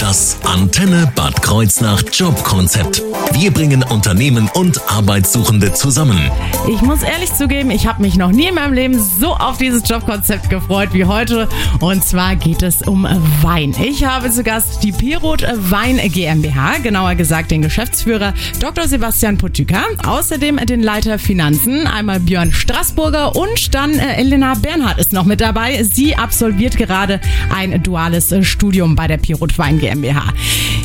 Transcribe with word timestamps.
Das 0.00 0.38
Antenne 0.44 1.12
Bad 1.14 1.42
Kreuznach 1.42 2.02
Jobkonzept. 2.12 3.02
Wir 3.32 3.50
bringen 3.50 3.82
Unternehmen 3.82 4.48
und 4.54 4.80
Arbeitssuchende 4.90 5.72
zusammen. 5.72 6.30
Ich 6.68 6.80
muss 6.80 7.02
ehrlich 7.02 7.32
zugeben, 7.34 7.70
ich 7.70 7.86
habe 7.86 8.02
mich 8.02 8.16
noch 8.16 8.30
nie 8.30 8.48
in 8.48 8.54
meinem 8.54 8.72
Leben 8.72 8.98
so 8.98 9.34
auf 9.34 9.58
dieses 9.58 9.88
Jobkonzept 9.88 10.48
gefreut 10.48 10.90
wie 10.92 11.04
heute. 11.04 11.48
Und 11.80 12.04
zwar 12.04 12.36
geht 12.36 12.62
es 12.62 12.82
um 12.82 13.06
Wein. 13.42 13.74
Ich 13.82 14.04
habe 14.04 14.30
zu 14.30 14.42
Gast 14.42 14.82
die 14.82 14.92
Pirot 14.92 15.42
Wein 15.42 15.98
GmbH, 15.98 16.78
genauer 16.78 17.14
gesagt 17.14 17.50
den 17.50 17.62
Geschäftsführer 17.62 18.32
Dr. 18.60 18.88
Sebastian 18.88 19.38
Potüka, 19.38 19.82
außerdem 20.06 20.56
den 20.64 20.82
Leiter 20.82 21.18
Finanzen, 21.18 21.86
einmal 21.86 22.20
Björn 22.20 22.52
Straßburger 22.52 23.36
und 23.36 23.74
dann 23.74 23.98
äh, 23.98 24.14
Elena 24.16 24.54
Bernhard 24.54 24.98
ist 24.98 25.12
noch 25.12 25.24
mit 25.24 25.40
dabei. 25.40 25.82
Sie 25.82 26.16
absolviert 26.16 26.76
gerade 26.76 27.20
ein 27.54 27.82
duales 27.82 28.32
äh, 28.32 28.42
Studium 28.42 28.94
bei 28.96 29.06
der 29.06 29.18
Pirot 29.26 29.58
Wein 29.58 29.80
GmbH. 29.80 30.22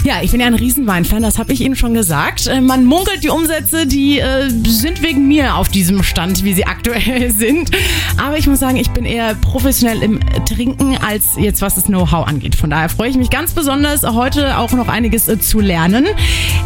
Ja, 0.04 0.16
ich 0.24 0.32
bin 0.32 0.40
ja 0.40 0.48
ein 0.48 0.56
Riesenweinfan, 0.56 1.22
das 1.22 1.38
habe 1.38 1.54
ich 1.54 1.62
Ihnen 1.62 1.76
schon 1.76 1.94
gesagt. 1.94 2.48
Äh, 2.48 2.60
Man 2.60 2.86
munkelt 2.86 3.24
die 3.24 3.30
Umsätze, 3.30 3.86
die 3.86 4.18
äh, 4.20 4.50
sind 4.66 5.04
wegen 5.04 5.28
mir 5.28 5.56
auf 5.56 5.70
diesem 5.70 6.02
Stand, 6.02 6.44
wie 6.44 6.54
sie 6.56 6.66
aktuell 6.72 7.32
sind. 7.32 7.70
Aber 8.18 8.38
ich 8.40 8.48
muss 8.48 8.60
sagen, 8.60 8.78
ich 8.78 8.90
bin 8.90 9.06
eher 9.06 9.36
professionell 9.36 10.02
im 10.02 10.20
Trinken 10.46 10.98
als 10.98 11.26
jetzt, 11.38 11.62
was 11.62 11.76
das 11.76 11.86
Know-how 11.86 12.28
angeht. 12.28 12.56
Von 12.56 12.72
daher 12.72 12.90
freue 12.90 13.10
ich 13.12 13.16
mich 13.18 13.30
ganz 13.30 13.52
besonders, 13.52 14.02
heute 14.02 14.58
auch 14.58 14.72
noch 14.72 14.88
einiges 14.88 15.28
äh, 15.28 15.40
zu 15.40 15.60
lernen. 15.60 16.08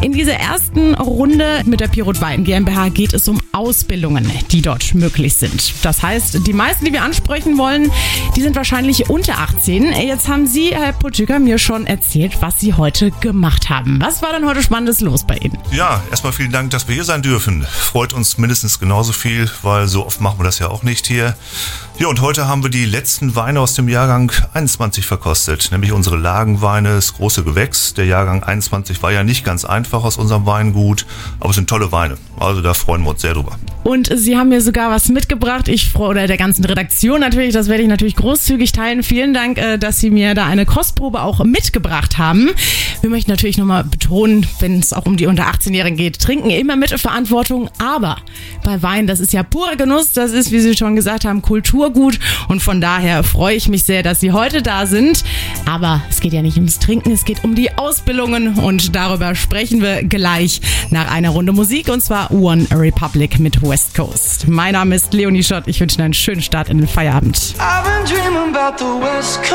In 0.02 0.14
dieser 0.14 0.36
ersten 0.36 0.94
Runde 0.96 1.62
mit 1.66 1.82
der 1.82 1.90
Pirot 1.90 2.22
Wein 2.22 2.46
GmbH 2.46 2.88
geht 2.90 3.14
es 3.14 3.28
um 3.28 3.42
Ausbildungen, 3.52 4.32
die 4.52 4.62
dort 4.62 4.96
möglich 4.96 5.34
sind. 5.34 5.74
Das 5.84 6.02
heißt, 6.02 6.48
die 6.48 6.54
meisten, 6.54 6.86
die 6.86 6.94
wir 6.94 7.04
ansprechen 7.04 7.58
wollen, 7.58 7.92
die 8.38 8.42
sind 8.42 8.56
wahrscheinlich 8.56 9.10
unter 9.10 9.40
18. 9.40 9.92
Jetzt 10.08 10.30
haben 10.30 10.48
Sie, 10.48 10.70
Herr 10.70 10.94
Potüker, 10.94 11.40
mir 11.40 11.58
schon 11.66 11.88
erzählt, 11.88 12.42
was 12.42 12.60
Sie 12.60 12.76
heute 12.76 13.10
gemacht 13.10 13.70
haben. 13.70 14.00
Was 14.00 14.22
war 14.22 14.32
denn 14.32 14.46
heute 14.46 14.62
Spannendes 14.62 15.02
los 15.02 15.24
bei 15.24 15.36
Ihnen? 15.38 15.58
Ja, 15.72 16.04
erstmal 16.12 16.32
vielen 16.32 16.52
Dank, 16.52 16.70
dass 16.70 16.88
wir 16.88 16.94
hier 16.94 17.04
sein 17.04 17.24
dürfen. 17.24 17.64
Freut 17.64 18.14
uns 18.14 18.38
mindestens 18.38 18.80
genauso 18.80 19.14
viel, 19.14 19.50
weil 19.64 19.88
so 19.88 20.06
oft 20.06 20.22
machen 20.22 20.40
wir 20.40 20.44
das 20.44 20.60
ja 20.60 20.68
auch 20.68 20.84
nicht 20.84 21.08
hier. 21.08 21.36
Ja, 21.98 22.08
und 22.08 22.22
heute 22.22 22.48
haben 22.48 22.62
wir 22.62 22.70
die 22.70 22.86
letzten 22.86 23.36
Weine 23.36 23.62
aus 23.62 23.74
dem 23.74 23.90
Jahrgang 23.90 24.32
21 24.54 25.08
verkostet, 25.08 25.70
nämlich 25.72 25.92
unsere 25.92 26.18
Lagenweine, 26.18 26.96
das 26.96 27.16
große 27.16 27.44
Gewächs. 27.44 27.96
Der 27.96 28.06
Jahrgang 28.06 28.44
21 28.44 29.02
war 29.02 29.12
ja 29.12 29.24
nicht 29.24 29.44
ganz 29.44 29.66
einfach 29.66 30.04
aus 30.04 30.18
unserem 30.18 30.46
Weingut, 30.46 31.06
aber 31.40 31.50
es 31.50 31.56
sind 31.56 31.70
tolle 31.70 31.92
Weine. 31.92 32.18
Also 32.40 32.62
da 32.62 32.76
freuen 32.76 33.04
wir 33.04 33.10
uns 33.10 33.22
sehr 33.22 33.34
drüber. 33.34 33.58
Und 33.86 34.10
Sie 34.12 34.36
haben 34.36 34.50
mir 34.50 34.62
sogar 34.62 34.90
was 34.90 35.10
mitgebracht. 35.10 35.68
Ich 35.68 35.92
freue 35.92 36.10
oder 36.10 36.26
der 36.26 36.38
ganzen 36.38 36.66
Redaktion 36.66 37.20
natürlich. 37.20 37.54
Das 37.54 37.68
werde 37.68 37.84
ich 37.84 37.88
natürlich 37.88 38.16
großzügig 38.16 38.72
teilen. 38.72 39.04
Vielen 39.04 39.32
Dank, 39.32 39.60
äh, 39.60 39.78
dass 39.78 40.00
Sie 40.00 40.10
mir 40.10 40.34
da 40.34 40.48
eine 40.48 40.66
Kostprobe 40.66 41.22
auch 41.22 41.44
mitgebracht 41.44 42.18
haben. 42.18 42.50
Wir 43.02 43.12
möchten 43.12 43.30
natürlich 43.30 43.60
nochmal 43.60 43.84
betonen, 43.84 44.48
wenn 44.60 44.80
es 44.80 44.92
auch 44.92 45.06
um 45.06 45.18
die 45.18 45.28
unter 45.28 45.44
18-Jährigen 45.44 45.98
geht, 45.98 46.20
trinken 46.20 46.50
immer 46.50 46.78
mit 46.78 47.00
Verantwortung. 47.00 47.70
Aber 47.78 48.18
bei 48.64 48.82
Wein, 48.82 49.06
das 49.06 49.20
ist 49.20 49.34
ja 49.34 49.44
purer 49.44 49.76
Genuss. 49.76 50.14
Das 50.14 50.32
ist, 50.32 50.52
wie 50.52 50.62
Sie 50.62 50.76
schon 50.76 50.96
gesagt 50.96 51.24
haben, 51.24 51.44
Kulturgut. 51.44 52.18
Und 52.48 52.64
von 52.64 52.82
daher 52.82 53.24
freue 53.24 53.56
ich 53.56 53.68
mich 53.68 53.84
sehr, 53.84 54.02
dass 54.02 54.20
Sie 54.20 54.32
heute 54.32 54.64
da 54.64 54.88
sind. 54.88 55.24
Aber 55.68 56.02
es 56.10 56.22
geht 56.22 56.34
ja 56.34 56.42
nicht 56.42 56.58
ums 56.58 56.80
Trinken, 56.80 57.12
es 57.12 57.24
geht 57.24 57.44
um 57.44 57.54
die 57.54 57.78
Ausbildungen. 57.78 58.56
Und 58.58 58.96
darüber 58.96 59.36
sprechen 59.36 59.84
wir 59.84 60.02
gleich 60.04 60.60
nach 60.90 61.12
einer 61.12 61.30
Runde 61.30 61.52
Musik. 61.52 61.90
Und 61.90 62.02
zwar 62.02 62.32
One 62.32 62.66
Republic 62.72 63.38
mit 63.38 63.62
West 63.76 63.94
Coast. 63.94 64.48
Mein 64.48 64.72
Name 64.72 64.96
ist 64.96 65.12
Leonie 65.12 65.44
Schott. 65.44 65.64
Ich 65.66 65.82
wünsche 65.82 65.98
Ihnen 65.98 66.06
einen 66.06 66.14
schönen 66.14 66.42
Start 66.42 66.70
in 66.70 66.78
den 66.78 66.88
Feierabend. 66.88 67.56
I've 67.60 67.84
been 67.84 68.06
dreaming 68.06 68.56
about 68.56 68.78
the 68.78 68.86
West 68.86 69.40
Coast. 69.40 69.52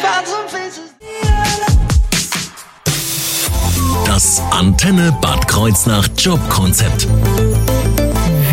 Found 0.00 0.28
some 0.28 0.46
places. 0.48 0.94
Das 4.06 4.40
Antenne 4.52 5.10
Bad 5.20 5.48
Kreuznach 5.48 6.06
Jobkonzept. 6.16 7.08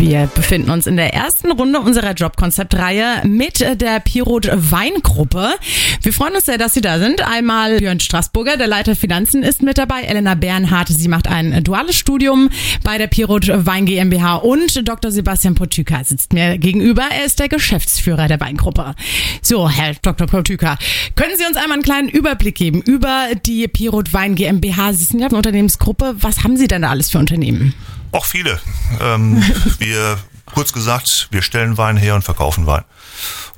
Wir 0.06 0.26
befinden 0.26 0.68
uns 0.68 0.86
in 0.86 0.98
der 0.98 1.14
ersten 1.14 1.50
Runde 1.50 1.80
unserer 1.80 2.12
Jobkonzeptreihe 2.12 3.22
mit 3.24 3.60
der 3.60 4.00
Pirot 4.00 4.50
Weingruppe. 4.52 5.54
Wir 6.02 6.12
freuen 6.12 6.34
uns 6.34 6.44
sehr, 6.44 6.58
dass 6.58 6.74
Sie 6.74 6.82
da 6.82 6.98
sind. 6.98 7.26
Einmal 7.26 7.78
Björn 7.78 8.00
Straßburger, 8.00 8.58
der 8.58 8.66
Leiter 8.66 8.96
Finanzen, 8.96 9.42
ist 9.42 9.62
mit 9.62 9.78
dabei. 9.78 10.02
Elena 10.02 10.34
Bernhardt, 10.34 10.88
sie 10.88 11.08
macht 11.08 11.26
ein 11.26 11.64
duales 11.64 11.96
Studium 11.96 12.50
bei 12.82 12.98
der 12.98 13.06
Pirot 13.06 13.48
Wein 13.48 13.86
GmbH 13.86 14.36
und 14.36 14.86
Dr. 14.86 15.10
Sebastian 15.10 15.54
Potüka 15.54 16.04
sitzt 16.04 16.34
mir 16.34 16.58
gegenüber. 16.58 17.04
Er 17.10 17.24
ist 17.24 17.38
der 17.38 17.48
Geschäftsführer 17.48 18.28
der 18.28 18.40
Weingruppe. 18.40 18.94
So, 19.40 19.70
Herr 19.70 19.94
Dr. 20.02 20.26
Potüka, 20.26 20.76
können 21.16 21.38
Sie 21.38 21.46
uns 21.46 21.56
einmal 21.56 21.76
einen 21.76 21.82
kleinen 21.82 22.08
Überblick 22.10 22.56
geben 22.56 22.82
über 22.82 23.28
die 23.46 23.66
Pirot 23.68 24.12
Wein 24.12 24.34
GmbH? 24.34 24.92
Sie 24.92 25.04
sind 25.04 25.20
ja 25.20 25.28
eine 25.28 25.36
Unternehmensgruppe. 25.38 26.16
Was 26.18 26.44
haben 26.44 26.58
Sie 26.58 26.68
denn 26.68 26.82
da 26.82 26.90
alles 26.90 27.08
für 27.08 27.18
Unternehmen? 27.18 27.72
Auch 28.14 28.26
viele. 28.26 28.60
Ähm, 29.00 29.42
wir, 29.78 30.16
kurz 30.54 30.72
gesagt, 30.72 31.28
wir 31.30 31.42
stellen 31.42 31.76
Wein 31.76 31.96
her 31.96 32.14
und 32.14 32.22
verkaufen 32.22 32.66
Wein. 32.66 32.84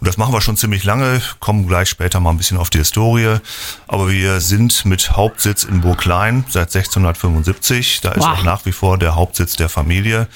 Und 0.01 0.07
das 0.07 0.19
machen 0.19 0.35
wir 0.35 0.43
schon 0.43 0.57
ziemlich 0.59 0.85
lange, 0.85 1.23
kommen 1.41 1.67
gleich 1.67 1.89
später 1.89 2.21
mal 2.21 2.31
ein 2.31 2.37
bisschen 2.37 2.59
auf 2.59 2.69
die 2.69 2.79
Historie. 2.79 3.37
Aber 3.89 4.11
wir 4.11 4.41
sind 4.41 4.85
mit 4.85 5.13
Hauptsitz 5.17 5.65
in 5.65 5.81
Burglein 5.81 6.45
seit 6.51 6.69
1675. 6.75 8.01
Da 8.03 8.11
ist 8.13 8.23
Wow. 8.23 8.39
auch 8.39 8.43
nach 8.43 8.67
wie 8.67 8.73
vor 8.73 8.99
der 8.99 9.15
Hauptsitz 9.15 9.57
der 9.57 9.71
Familie. 9.71 10.29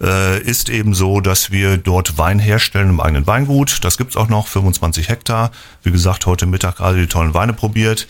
Äh, 0.00 0.40
ist 0.40 0.70
eben 0.70 0.94
so, 0.94 1.20
dass 1.20 1.50
wir 1.50 1.76
dort 1.76 2.16
Wein 2.16 2.38
herstellen 2.38 2.88
im 2.90 3.00
eigenen 3.00 3.26
Weingut. 3.26 3.84
Das 3.84 3.98
gibt's 3.98 4.16
auch 4.16 4.28
noch, 4.28 4.46
25 4.48 5.08
Hektar. 5.08 5.50
Wie 5.82 5.90
gesagt, 5.92 6.24
heute 6.24 6.46
Mittag 6.46 6.76
gerade 6.76 6.98
die 6.98 7.06
tollen 7.06 7.34
Weine 7.34 7.52
probiert. 7.52 8.06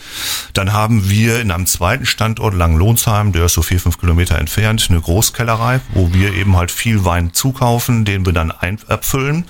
Dann 0.53 0.71
haben 0.71 1.09
wir 1.09 1.41
in 1.41 1.51
einem 1.51 1.65
zweiten 1.65 2.05
Standort 2.05 2.53
Langenlohnsheim, 2.53 3.33
der 3.33 3.45
ist 3.45 3.53
so 3.53 3.61
vier, 3.61 3.81
fünf 3.81 3.99
Kilometer 3.99 4.37
entfernt, 4.37 4.87
eine 4.89 5.01
Großkellerei, 5.01 5.81
wo 5.93 6.13
wir 6.13 6.33
eben 6.33 6.55
halt 6.55 6.71
viel 6.71 7.03
Wein 7.03 7.33
zukaufen, 7.33 7.84
den 7.87 8.25
wir 8.25 8.33
dann 8.33 8.51
abfüllen. 8.51 9.45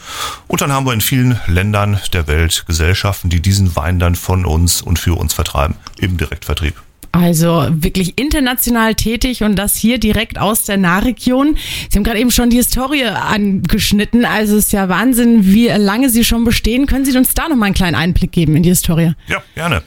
Und 0.48 0.62
dann 0.62 0.72
haben 0.72 0.86
wir 0.86 0.94
in 0.94 1.02
vielen 1.02 1.40
Ländern 1.48 2.00
der 2.14 2.28
Welt 2.28 2.66
Gesellschaften, 2.68 3.30
die 3.30 3.42
diesen 3.42 3.76
Wein 3.76 4.00
dann 4.00 4.16
von 4.16 4.46
uns 4.46 4.82
und 4.82 5.00
für 5.00 5.16
uns 5.16 5.34
vertreiben, 5.34 5.76
im 5.98 6.18
Direktvertrieb. 6.18 6.76
Also 7.16 7.68
wirklich 7.72 8.18
international 8.20 8.96
tätig 8.96 9.44
und 9.44 9.56
das 9.56 9.76
hier 9.76 10.00
direkt 10.00 10.38
aus 10.38 10.64
der 10.64 10.78
Nahregion. 10.78 11.58
Sie 11.90 11.98
haben 11.98 12.04
gerade 12.04 12.20
eben 12.20 12.32
schon 12.32 12.50
die 12.50 12.58
Historie 12.58 13.06
angeschnitten. 13.06 14.26
Also 14.26 14.58
es 14.58 14.66
ist 14.66 14.74
ja 14.74 14.90
Wahnsinn, 14.90 15.46
wie 15.46 15.68
lange 15.68 16.10
Sie 16.10 16.24
schon 16.26 16.44
bestehen. 16.44 16.86
Können 16.88 17.06
Sie 17.06 17.18
uns 17.18 17.34
da 17.34 17.48
noch 17.48 17.56
mal 17.56 17.68
einen 17.68 17.76
kleinen 17.76 17.96
Einblick 17.96 18.32
geben 18.32 18.56
in 18.56 18.64
die 18.64 18.70
Historie? 18.70 19.14
Ja, 19.28 19.42
gerne. 19.56 19.82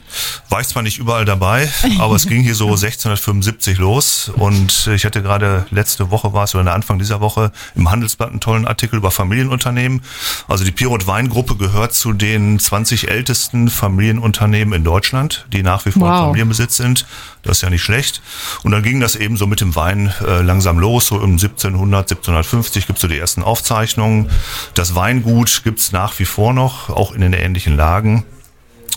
War 0.49 0.61
ich 0.61 0.67
zwar 0.67 0.81
nicht 0.83 0.97
überall 0.97 1.25
dabei, 1.25 1.69
aber 1.99 2.15
es 2.15 2.27
ging 2.27 2.41
hier 2.41 2.55
so 2.55 2.65
1675 2.69 3.77
los 3.77 4.29
und 4.35 4.89
ich 4.93 5.05
hatte 5.05 5.21
gerade 5.21 5.65
letzte 5.71 6.11
Woche 6.11 6.33
war 6.33 6.45
es 6.45 6.55
oder 6.55 6.73
Anfang 6.73 6.99
dieser 6.99 7.21
Woche 7.21 7.51
im 7.75 7.89
Handelsblatt 7.91 8.29
einen 8.31 8.39
tollen 8.39 8.65
Artikel 8.67 8.97
über 8.97 9.11
Familienunternehmen. 9.11 10.01
Also 10.47 10.63
die 10.65 10.71
Pirot 10.71 11.07
Weingruppe 11.07 11.55
gehört 11.55 11.93
zu 11.93 12.13
den 12.13 12.59
20 12.59 13.09
ältesten 13.09 13.69
Familienunternehmen 13.69 14.73
in 14.73 14.83
Deutschland, 14.83 15.45
die 15.53 15.63
nach 15.63 15.85
wie 15.85 15.91
vor 15.91 16.09
Wow. 16.09 16.19
Familienbesitz 16.27 16.77
sind. 16.77 17.05
Das 17.43 17.57
ist 17.57 17.61
ja 17.61 17.69
nicht 17.69 17.83
schlecht. 17.83 18.21
Und 18.63 18.71
dann 18.71 18.83
ging 18.83 18.99
das 18.99 19.15
eben 19.15 19.37
so 19.37 19.47
mit 19.47 19.61
dem 19.61 19.75
Wein 19.75 20.13
äh, 20.25 20.41
langsam 20.41 20.79
los. 20.79 21.07
So 21.07 21.15
um 21.15 21.31
1700, 21.31 22.11
1750 22.11 22.87
gibt 22.87 22.97
es 22.97 23.01
so 23.01 23.07
die 23.07 23.17
ersten 23.17 23.43
Aufzeichnungen. 23.43 24.29
Das 24.73 24.95
Weingut 24.95 25.61
gibt 25.63 25.79
es 25.79 25.91
nach 25.91 26.17
wie 26.19 26.25
vor 26.25 26.53
noch, 26.53 26.89
auch 26.89 27.13
in 27.13 27.21
den 27.21 27.33
ähnlichen 27.33 27.75
Lagen. 27.75 28.25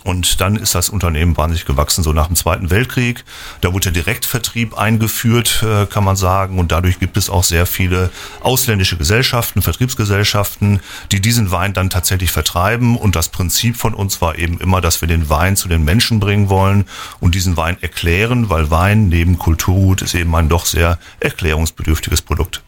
Und 0.04 0.40
dann 0.40 0.56
ist 0.56 0.74
das 0.74 0.88
Unternehmen 0.88 1.36
wahnsinnig 1.36 1.64
gewachsen, 1.64 2.02
so 2.02 2.12
nach 2.12 2.26
dem 2.26 2.36
Zweiten 2.36 2.70
Weltkrieg. 2.70 3.24
Da 3.60 3.72
wurde 3.72 3.92
der 3.92 4.02
Direktvertrieb 4.02 4.76
eingeführt, 4.76 5.62
äh, 5.62 5.86
kann 5.86 6.04
man 6.04 6.16
sagen. 6.16 6.58
Und 6.58 6.72
dadurch 6.72 6.98
gibt 6.98 7.16
es 7.16 7.30
auch 7.30 7.44
sehr 7.44 7.66
viele 7.66 8.10
ausländische 8.40 8.96
Gesellschaften, 8.96 9.62
Vertriebsgesellschaften, 9.62 10.80
die 11.12 11.20
diesen 11.20 11.50
Wein 11.50 11.72
dann 11.72 11.90
tatsächlich 11.90 12.32
vertreiben. 12.32 12.96
Und 12.96 13.16
das 13.16 13.28
Prinzip 13.28 13.76
von 13.76 13.94
uns 13.94 14.20
war 14.20 14.38
eben 14.38 14.58
immer, 14.58 14.80
dass 14.80 15.00
wir 15.00 15.08
den 15.08 15.28
Wein 15.28 15.56
zu 15.56 15.68
den 15.68 15.84
Menschen 15.84 16.20
bringen 16.20 16.48
wollen 16.48 16.84
und 17.20 17.34
diesen 17.34 17.56
Wein 17.56 17.76
erklären, 17.80 18.50
weil 18.50 18.70
Wein 18.70 19.08
neben 19.08 19.38
Kulturgut 19.38 20.02
ist 20.02 20.14
eben 20.14 20.34
ein 20.34 20.48
doch 20.48 20.66
sehr 20.66 20.98
erklärungsbedürftiges 21.20 22.22
Produkt. 22.22 22.62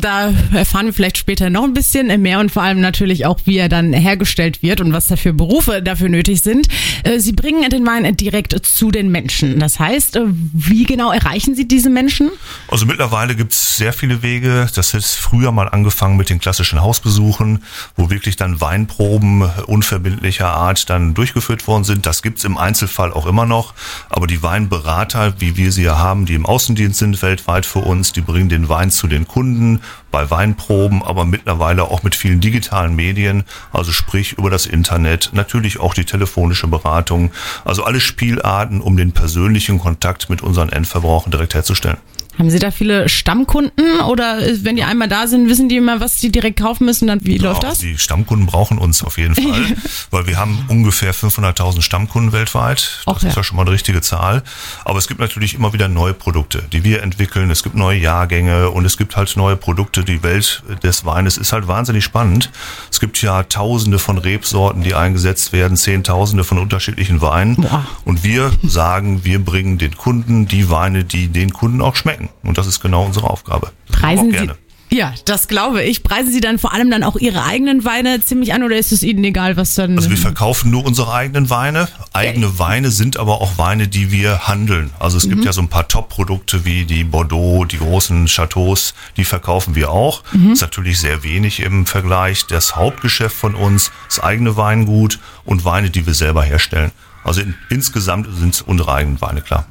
Da 0.00 0.32
erfahren 0.52 0.86
wir 0.86 0.92
vielleicht 0.92 1.18
später 1.18 1.50
noch 1.50 1.64
ein 1.64 1.74
bisschen 1.74 2.22
mehr 2.22 2.38
und 2.38 2.52
vor 2.52 2.62
allem 2.62 2.80
natürlich 2.80 3.26
auch, 3.26 3.40
wie 3.46 3.58
er 3.58 3.68
dann 3.68 3.92
hergestellt 3.92 4.62
wird 4.62 4.80
und 4.80 4.92
was 4.92 5.08
da 5.08 5.16
für 5.16 5.32
Berufe 5.32 5.82
dafür 5.82 6.08
nötig 6.08 6.42
sind. 6.42 6.68
Äh, 7.02 7.18
Sie 7.18 7.32
bringen 7.32 7.68
den 7.68 7.84
Wein 7.84 8.16
direkt 8.16 8.54
zu 8.64 8.92
den 8.92 9.10
Menschen. 9.10 9.58
Das 9.58 9.80
heißt, 9.80 10.16
äh, 10.16 10.22
wie 10.26 10.84
genau 10.84 11.10
erreichen 11.10 11.56
Sie 11.56 11.66
diese 11.66 11.90
Menschen? 11.90 12.30
Also 12.68 12.86
mittlerweile 12.86 13.34
gibt 13.34 13.52
es 13.52 13.76
sehr 13.76 13.92
viele 13.92 14.22
Wege. 14.22 14.68
Das 14.72 14.94
ist 14.94 15.16
früher 15.16 15.50
mal 15.50 15.68
angefangen 15.68 16.16
mit 16.16 16.30
den 16.30 16.38
klassischen 16.38 16.80
Hausbesuchen, 16.80 17.64
wo 17.96 18.10
wirklich 18.10 18.36
dann 18.36 18.60
Weinproben 18.60 19.42
unverbindlicher 19.66 20.48
Art 20.48 20.88
dann 20.90 21.14
durchgeführt 21.14 21.66
worden 21.66 21.82
sind. 21.82 22.06
Das 22.06 22.22
gibt's 22.22 22.44
im 22.44 22.56
Einzelfall 22.56 23.12
auch 23.12 23.26
immer 23.26 23.46
noch. 23.46 23.74
Aber 24.10 24.28
die 24.28 24.44
Weinberater, 24.44 25.40
wie 25.40 25.56
wir 25.56 25.72
sie 25.72 25.82
ja 25.82 25.98
haben, 25.98 26.24
die 26.24 26.34
im 26.34 26.46
Außendienst 26.46 27.00
sind 27.00 27.20
weltweit 27.22 27.66
für 27.66 27.80
uns, 27.80 28.12
die 28.12 28.20
bringen 28.20 28.48
den 28.48 28.68
Wein 28.68 28.92
zu 28.92 29.08
den 29.08 29.23
den 29.24 29.28
Kunden 29.28 29.80
bei 30.10 30.30
Weinproben, 30.30 31.02
aber 31.02 31.24
mittlerweile 31.24 31.84
auch 31.84 32.02
mit 32.02 32.14
vielen 32.14 32.40
digitalen 32.40 32.94
Medien, 32.94 33.44
also 33.72 33.92
sprich 33.92 34.34
über 34.34 34.50
das 34.50 34.66
Internet, 34.66 35.30
natürlich 35.32 35.80
auch 35.80 35.94
die 35.94 36.04
telefonische 36.04 36.68
Beratung, 36.68 37.30
also 37.64 37.84
alle 37.84 38.00
Spielarten, 38.00 38.80
um 38.80 38.96
den 38.96 39.12
persönlichen 39.12 39.78
Kontakt 39.78 40.30
mit 40.30 40.42
unseren 40.42 40.68
Endverbrauchern 40.68 41.30
direkt 41.30 41.54
herzustellen. 41.54 41.98
Haben 42.38 42.50
Sie 42.50 42.58
da 42.58 42.70
viele 42.70 43.08
Stammkunden 43.08 44.00
oder 44.08 44.38
wenn 44.62 44.76
die 44.76 44.84
einmal 44.84 45.08
da 45.08 45.26
sind, 45.26 45.48
wissen 45.48 45.68
die 45.68 45.76
immer, 45.76 46.00
was 46.00 46.20
sie 46.20 46.32
direkt 46.32 46.58
kaufen 46.60 46.84
müssen? 46.84 47.06
Dann 47.06 47.20
wie 47.24 47.36
Ja, 47.36 47.44
läuft 47.50 47.62
das? 47.62 47.78
Die 47.78 47.96
Stammkunden 47.98 48.46
brauchen 48.46 48.78
uns 48.78 49.02
auf 49.04 49.18
jeden 49.18 49.34
Fall, 49.34 49.76
weil 50.10 50.26
wir 50.26 50.36
haben 50.36 50.64
ungefähr 50.68 51.14
500.000 51.14 51.82
Stammkunden 51.82 52.32
weltweit. 52.32 53.02
Das 53.06 53.22
ja. 53.22 53.28
ist 53.28 53.36
ja 53.36 53.44
schon 53.44 53.56
mal 53.56 53.62
eine 53.62 53.70
richtige 53.70 54.00
Zahl. 54.00 54.42
Aber 54.84 54.98
es 54.98 55.06
gibt 55.06 55.20
natürlich 55.20 55.54
immer 55.54 55.72
wieder 55.72 55.88
neue 55.88 56.14
Produkte, 56.14 56.62
die 56.72 56.82
wir 56.82 57.02
entwickeln. 57.02 57.50
Es 57.50 57.62
gibt 57.62 57.76
neue 57.76 57.98
Jahrgänge 57.98 58.70
und 58.70 58.84
es 58.84 58.96
gibt 58.96 59.16
halt 59.16 59.36
neue 59.36 59.56
Produkte. 59.56 60.04
Die 60.04 60.22
Welt 60.22 60.62
des 60.82 61.04
Weines 61.04 61.36
ist 61.36 61.52
halt 61.52 61.68
wahnsinnig 61.68 62.04
spannend. 62.04 62.50
Es 62.90 63.00
gibt 63.00 63.20
ja 63.22 63.44
Tausende 63.44 63.98
von 63.98 64.18
Rebsorten, 64.18 64.82
die 64.82 64.94
eingesetzt 64.94 65.52
werden, 65.52 65.76
Zehntausende 65.76 66.44
von 66.44 66.58
unterschiedlichen 66.58 67.20
Weinen. 67.20 67.56
Boah. 67.56 67.86
Und 68.04 68.24
wir 68.24 68.50
sagen, 68.62 69.24
wir 69.24 69.38
bringen 69.44 69.78
den 69.78 69.96
Kunden 69.96 70.46
die 70.46 70.70
Weine, 70.70 71.04
die 71.04 71.28
den 71.28 71.52
Kunden 71.52 71.80
auch 71.80 71.96
schmecken. 71.96 72.23
Und 72.42 72.58
das 72.58 72.66
ist 72.66 72.80
genau 72.80 73.04
unsere 73.04 73.28
Aufgabe. 73.30 73.72
Das 73.88 74.00
Preisen 74.00 74.20
auch 74.20 74.24
Sie, 74.24 74.30
gerne. 74.32 74.56
ja, 74.90 75.14
das 75.24 75.48
glaube 75.48 75.82
ich. 75.82 76.02
Preisen 76.02 76.30
Sie 76.32 76.40
dann 76.40 76.58
vor 76.58 76.72
allem 76.72 76.90
dann 76.90 77.02
auch 77.02 77.16
Ihre 77.16 77.44
eigenen 77.44 77.84
Weine 77.84 78.20
ziemlich 78.20 78.52
an 78.52 78.62
oder 78.62 78.76
ist 78.76 78.92
es 78.92 79.02
Ihnen 79.02 79.24
egal, 79.24 79.56
was 79.56 79.74
dann? 79.74 79.96
Also 79.96 80.10
wir 80.10 80.16
verkaufen 80.16 80.70
nur 80.70 80.84
unsere 80.84 81.12
eigenen 81.12 81.50
Weine. 81.50 81.88
Eigene 82.12 82.58
Weine 82.58 82.90
sind 82.90 83.16
aber 83.16 83.40
auch 83.40 83.58
Weine, 83.58 83.88
die 83.88 84.10
wir 84.12 84.46
handeln. 84.46 84.90
Also 84.98 85.16
es 85.16 85.28
gibt 85.28 85.44
ja 85.44 85.52
so 85.52 85.60
ein 85.60 85.68
paar 85.68 85.88
Top-Produkte 85.88 86.64
wie 86.64 86.84
die 86.84 87.04
Bordeaux, 87.04 87.64
die 87.64 87.78
großen 87.78 88.26
Chateaus, 88.26 88.94
die 89.16 89.24
verkaufen 89.24 89.74
wir 89.74 89.90
auch. 89.90 90.22
Ist 90.52 90.62
natürlich 90.62 91.00
sehr 91.00 91.22
wenig 91.22 91.60
im 91.60 91.86
Vergleich. 91.86 92.46
Das 92.46 92.76
Hauptgeschäft 92.76 93.34
von 93.36 93.54
uns 93.54 93.90
ist 94.08 94.22
eigene 94.22 94.56
Weingut 94.56 95.18
und 95.44 95.64
Weine, 95.64 95.90
die 95.90 96.06
wir 96.06 96.14
selber 96.14 96.44
herstellen. 96.44 96.92
Also 97.24 97.40
in, 97.40 97.54
insgesamt 97.70 98.28
sind 98.38 98.54
es 98.54 98.60
unsere 98.62 98.92
eigenen 98.92 99.20
Weine, 99.22 99.40
klar. 99.40 99.66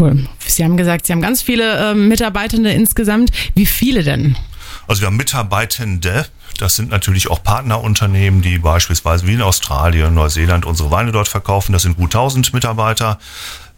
Cool. 0.00 0.26
Sie 0.46 0.64
haben 0.64 0.76
gesagt, 0.76 1.06
Sie 1.06 1.12
haben 1.12 1.22
ganz 1.22 1.42
viele 1.42 1.90
ähm, 1.90 2.08
Mitarbeitende 2.08 2.70
insgesamt. 2.72 3.30
Wie 3.54 3.66
viele 3.66 4.02
denn? 4.02 4.36
Also 4.88 5.02
wir 5.02 5.06
haben 5.06 5.16
Mitarbeitende, 5.16 6.26
das 6.58 6.76
sind 6.76 6.90
natürlich 6.90 7.28
auch 7.30 7.42
Partnerunternehmen, 7.42 8.40
die 8.42 8.58
beispielsweise 8.58 9.26
wie 9.26 9.34
in 9.34 9.42
Australien, 9.42 10.14
Neuseeland 10.14 10.64
unsere 10.64 10.90
Weine 10.90 11.12
dort 11.12 11.28
verkaufen. 11.28 11.72
Das 11.72 11.82
sind 11.82 11.96
gut 11.96 12.14
1000 12.14 12.54
Mitarbeiter. 12.54 13.18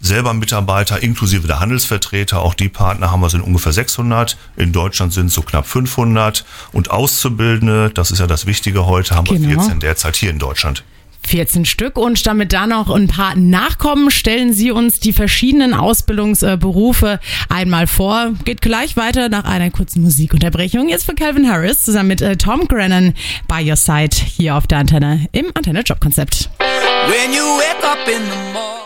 Selber 0.01 0.33
Mitarbeiter 0.33 1.03
inklusive 1.03 1.49
der 1.49 1.59
Handelsvertreter, 1.59 2.41
auch 2.41 2.55
die 2.55 2.69
Partner 2.69 3.11
haben 3.11 3.21
wir 3.21 3.31
sind 3.31 3.41
ungefähr 3.41 3.73
600. 3.73 4.37
In 4.57 4.73
Deutschland 4.73 5.13
sind 5.13 5.27
es 5.27 5.35
so 5.35 5.43
knapp 5.43 5.67
500. 5.67 6.45
Und 6.73 6.91
Auszubildende, 6.93 7.91
das 7.91 8.13
ist 8.13 8.21
ja 8.21 8.29
das 8.29 8.47
Wichtige 8.47 8.87
heute, 8.87 9.17
haben 9.17 9.29
wir 9.29 9.39
Genau. 9.39 9.61
14 9.61 9.81
derzeit 9.81 10.15
hier 10.15 10.31
in 10.31 10.39
Deutschland. 10.39 10.85
14 11.29 11.65
Stück 11.65 11.99
und 11.99 12.27
damit 12.27 12.53
da 12.53 12.67
noch 12.67 12.91
ein 12.91 13.07
paar 13.07 13.37
nachkommen, 13.37 14.11
stellen 14.11 14.53
Sie 14.53 14.71
uns 14.71 14.99
die 14.99 15.13
verschiedenen 15.13 15.75
Ausbildungsberufe 15.75 17.21
einmal 17.49 17.87
vor. 17.87 18.33
Geht 18.45 18.63
gleich 18.63 18.97
weiter 18.97 19.29
nach 19.29 19.45
einer 19.45 19.71
kurzen 19.71 20.03
Musikunterbrechung. 20.03 20.89
Jetzt 20.89 21.05
für 21.05 21.15
Calvin 21.15 21.49
Harris 21.49 21.85
zusammen 21.85 22.09
mit 22.09 22.23
äh, 22.23 22.37
Tom 22.37 22.67
Grennan 22.67 23.15
by 23.47 23.69
your 23.69 23.77
side 23.77 24.17
hier 24.17 24.57
auf 24.57 24.67
der 24.67 24.79
Antenne 24.79 25.29
im 25.33 25.47
Antenne 25.55 25.83
Jobkonzept. 25.83 26.51
When 26.59 27.33
you 27.33 27.45
wake 27.59 27.85
up 27.85 27.99
in 28.07 28.23
the 28.23 28.53
morning. 28.53 28.79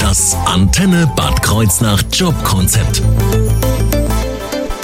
Das 0.00 0.36
Antenne 0.46 1.10
Bad 1.16 1.42
Kreuznach 1.42 2.02
Jobkonzept. 2.12 3.02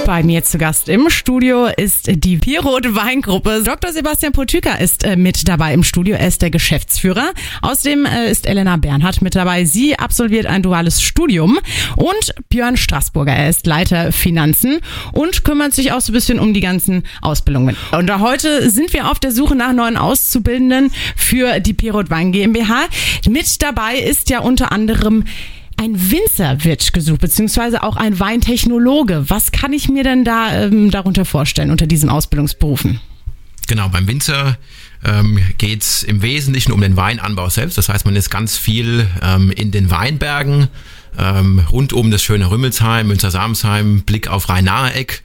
Bei 0.09 0.23
mir 0.23 0.43
zu 0.43 0.57
Gast 0.57 0.89
im 0.89 1.11
Studio 1.11 1.67
ist 1.67 2.09
die 2.11 2.39
Pierrot 2.39 2.95
Weingruppe. 2.95 3.63
Dr. 3.63 3.93
Sebastian 3.93 4.33
Potüker 4.33 4.81
ist 4.81 5.05
äh, 5.05 5.17
mit 5.17 5.47
dabei 5.47 5.75
im 5.75 5.85
Studio. 5.85 6.17
Er 6.17 6.29
ist 6.29 6.41
der 6.41 6.49
Geschäftsführer. 6.49 7.33
Außerdem 7.61 8.07
äh, 8.07 8.31
ist 8.31 8.47
Elena 8.47 8.79
Bernhardt 8.79 9.21
mit 9.21 9.35
dabei. 9.35 9.67
Sie 9.67 9.99
absolviert 9.99 10.47
ein 10.47 10.63
duales 10.63 11.03
Studium. 11.03 11.59
Und 11.97 12.35
Björn 12.49 12.79
Straßburger. 12.79 13.35
Er 13.35 13.51
ist 13.51 13.67
Leiter 13.67 14.11
Finanzen 14.11 14.79
und 15.13 15.45
kümmert 15.45 15.75
sich 15.75 15.93
auch 15.93 16.01
so 16.01 16.11
ein 16.11 16.15
bisschen 16.15 16.39
um 16.39 16.55
die 16.55 16.63
ganzen 16.63 17.03
Ausbildungen. 17.21 17.77
Und 17.93 18.11
heute 18.19 18.71
sind 18.71 18.95
wir 18.95 19.11
auf 19.11 19.19
der 19.19 19.31
Suche 19.33 19.57
nach 19.57 19.75
neuen 19.75 19.99
Auszubildenden 19.99 20.91
für 21.17 21.61
die 21.61 21.75
Pierrot 21.75 22.09
Wein 22.09 22.33
GmbH. 22.33 22.87
Mit 23.29 23.61
dabei 23.61 23.99
ist 23.99 24.31
ja 24.31 24.41
unter 24.41 24.73
anderem 24.73 25.25
ein 25.79 26.11
Winzer 26.11 26.65
wird 26.65 26.93
gesucht, 26.93 27.21
beziehungsweise 27.21 27.83
auch 27.83 27.97
ein 27.97 28.19
Weintechnologe. 28.19 29.25
Was 29.29 29.53
kann 29.53 29.73
ich 29.73 29.89
mir 29.89 30.05
denn 30.05 30.25
da 30.25 30.65
ähm, 30.65 30.91
darunter 30.91 31.25
vorstellen 31.25 31.71
unter 31.71 31.87
diesen 31.87 32.11
Ausbildungsberufen? 32.11 33.01
Genau, 33.69 33.89
beim 33.89 34.09
Winzer 34.09 34.59
ähm, 35.05 35.39
geht 35.59 35.83
es 35.83 36.03
im 36.03 36.23
Wesentlichen 36.23 36.73
um 36.73 36.81
den 36.81 36.97
Weinanbau 36.97 37.49
selbst. 37.49 37.79
Das 37.79 37.89
heißt, 37.89 38.05
man 38.05 38.17
ist 38.17 38.31
ganz 38.31 38.57
viel 38.57 39.07
ähm, 39.23 39.51
in 39.53 39.71
den 39.71 39.91
Weinbergen, 39.91 40.69
ähm, 41.19 41.61
rund 41.71 41.93
um 41.93 42.11
das 42.11 42.23
schöne 42.23 42.51
Rümmelsheim, 42.51 43.07
Münster-Samsheim, 43.07 44.03
Blick 44.03 44.29
auf 44.29 44.49
Rhein-Nahe-Eck. 44.49 45.23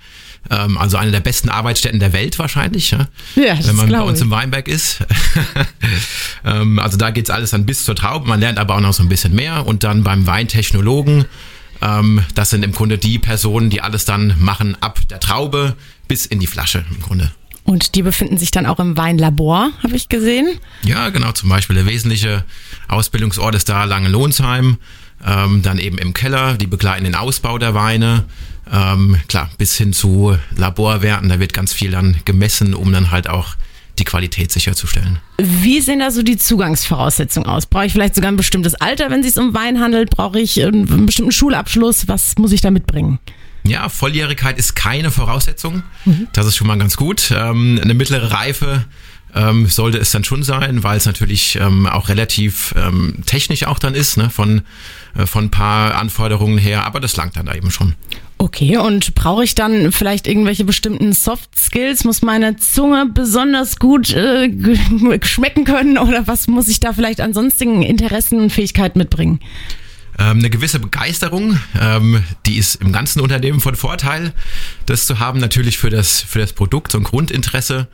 Ähm, 0.50 0.78
also 0.78 0.98
eine 0.98 1.12
der 1.12 1.22
besten 1.22 1.50
Arbeitsstätten 1.50 2.00
der 2.00 2.14
Welt 2.14 2.38
wahrscheinlich, 2.40 2.92
ja? 2.92 3.08
Ja, 3.36 3.58
wenn 3.66 3.76
man 3.76 3.90
bei 3.90 4.02
uns 4.02 4.22
im 4.22 4.30
Weinberg 4.30 4.68
ist. 4.68 5.00
ähm, 6.46 6.80
also 6.80 6.98
da 6.98 7.12
geht's 7.12 7.30
alles 7.30 7.52
dann 7.52 7.66
bis 7.66 7.86
zur 7.86 7.96
Traube. 7.96 8.28
Man 8.28 8.40
lernt 8.40 8.60
aber 8.60 8.76
auch 8.76 8.82
noch 8.82 8.94
so 8.94 9.04
ein 9.04 9.10
bisschen 9.10 9.34
mehr. 9.34 9.66
Und 9.66 9.84
dann 9.84 10.04
beim 10.04 10.28
Weintechnologen, 10.28 11.26
ähm, 11.82 12.22
das 12.36 12.50
sind 12.50 12.64
im 12.64 12.72
Grunde 12.72 12.98
die 12.98 13.20
Personen, 13.20 13.70
die 13.70 13.82
alles 13.82 14.06
dann 14.06 14.36
machen 14.40 14.78
ab 14.82 15.00
der 15.10 15.20
Traube 15.20 15.76
bis 16.08 16.26
in 16.26 16.40
die 16.40 16.48
Flasche 16.48 16.84
im 16.90 17.02
Grunde. 17.02 17.32
Und 17.66 17.96
die 17.96 18.02
befinden 18.02 18.38
sich 18.38 18.52
dann 18.52 18.66
auch 18.66 18.80
im 18.80 18.98
Weinlabor, 18.98 19.72
habe 19.82 19.96
ich 19.96 20.10
gesehen. 20.10 20.60
Ja, 20.84 21.10
genau, 21.10 21.32
zum 21.32 21.50
Beispiel 21.50 21.76
der 21.76 21.86
wesentliche 21.86 22.44
Ausbildungsort 22.90 23.56
ist 23.56 23.70
da 23.70 23.86
Langelohnsheim, 23.86 24.78
ähm, 25.26 25.62
dann 25.62 25.80
eben 25.80 25.98
im 25.98 26.14
Keller, 26.14 26.56
die 26.56 26.68
begleiten 26.68 27.06
den 27.06 27.16
Ausbau 27.16 27.58
der 27.58 27.74
Weine, 27.74 28.26
ähm, 28.72 29.18
klar, 29.28 29.50
bis 29.58 29.76
hin 29.78 29.94
zu 29.94 30.38
Laborwerten, 30.56 31.30
da 31.30 31.40
wird 31.40 31.54
ganz 31.54 31.74
viel 31.74 31.92
dann 31.92 32.18
gemessen, 32.26 32.74
um 32.74 32.92
dann 32.92 33.12
halt 33.12 33.30
auch 33.30 33.56
die 34.00 34.06
Qualität 34.06 34.52
sicherzustellen. 34.52 35.20
Wie 35.38 35.80
sehen 35.80 36.00
da 36.00 36.10
so 36.10 36.24
die 36.24 36.38
Zugangsvoraussetzungen 36.38 37.48
aus? 37.48 37.66
Brauche 37.66 37.86
ich 37.86 37.94
vielleicht 37.94 38.16
sogar 38.16 38.32
ein 38.32 38.38
bestimmtes 38.38 38.74
Alter, 38.76 39.12
wenn 39.12 39.20
es 39.20 39.34
sich 39.34 39.44
um 39.44 39.54
Wein 39.54 39.80
handelt? 39.80 40.10
Brauche 40.10 40.40
ich 40.40 40.64
einen 40.64 41.06
bestimmten 41.06 41.32
Schulabschluss? 41.32 42.08
Was 42.08 42.36
muss 42.38 42.52
ich 42.52 42.62
da 42.62 42.72
mitbringen? 42.72 43.20
Ja, 43.66 43.88
Volljährigkeit 43.90 44.58
ist 44.58 44.76
keine 44.76 45.10
Voraussetzung. 45.12 45.84
Das 46.34 46.46
ist 46.46 46.56
schon 46.56 46.68
mal 46.68 46.78
ganz 46.78 46.98
gut. 46.98 47.32
Ähm, 47.32 47.80
eine 47.82 47.94
mittlere 47.94 48.32
Reife 48.32 48.86
ähm, 49.36 49.68
sollte 49.68 49.98
es 49.98 50.12
dann 50.12 50.24
schon 50.24 50.44
sein, 50.44 50.84
weil 50.84 50.98
es 50.98 51.06
natürlich 51.06 51.56
ähm, 51.56 51.88
auch 51.88 52.10
relativ 52.10 52.74
ähm, 52.78 53.24
technisch 53.26 53.66
auch 53.66 53.80
dann 53.80 53.96
ist, 53.96 54.18
ne, 54.18 54.30
von, 54.30 54.64
äh, 55.16 55.26
von 55.26 55.46
ein 55.46 55.52
paar 55.52 55.96
Anforderungen 55.96 56.58
her, 56.58 56.86
aber 56.86 57.00
das 57.00 57.16
langt 57.16 57.38
dann 57.38 57.46
da 57.46 57.56
eben 57.56 57.72
schon. 57.72 57.96
Okay, 58.38 58.78
und 58.78 59.16
brauche 59.16 59.44
ich 59.44 59.56
dann 59.56 59.92
vielleicht 59.92 60.28
irgendwelche 60.28 60.66
bestimmten 60.66 61.14
Soft 61.14 61.58
Skills? 61.58 62.04
Muss 62.04 62.22
meine 62.22 62.58
Zunge 62.58 63.06
besonders 63.06 63.78
gut 63.78 64.14
äh, 64.14 64.50
schmecken 65.24 65.64
können 65.64 65.98
oder 65.98 66.28
was 66.28 66.48
muss 66.48 66.68
ich 66.68 66.80
da 66.80 66.94
vielleicht 66.94 67.22
an 67.22 67.34
sonstigen 67.34 67.84
Interessen 67.84 68.40
und 68.40 68.52
Fähigkeiten 68.52 69.00
mitbringen? 69.00 69.40
Ähm, 70.20 70.40
eine 70.40 70.50
gewisse 70.50 70.80
Begeisterung, 70.80 71.60
ähm, 71.80 72.24
die 72.46 72.58
ist 72.58 72.76
im 72.76 72.92
ganzen 72.92 73.20
Unternehmen 73.22 73.62
von 73.62 73.76
Vorteil, 73.76 74.34
das 74.86 75.06
zu 75.08 75.20
haben, 75.20 75.40
natürlich 75.40 75.78
für 75.78 75.90
das, 75.90 76.22
für 76.22 76.40
das 76.40 76.54
Produkt, 76.54 76.94
ein 76.96 77.04
Grundinteresse. 77.04 77.88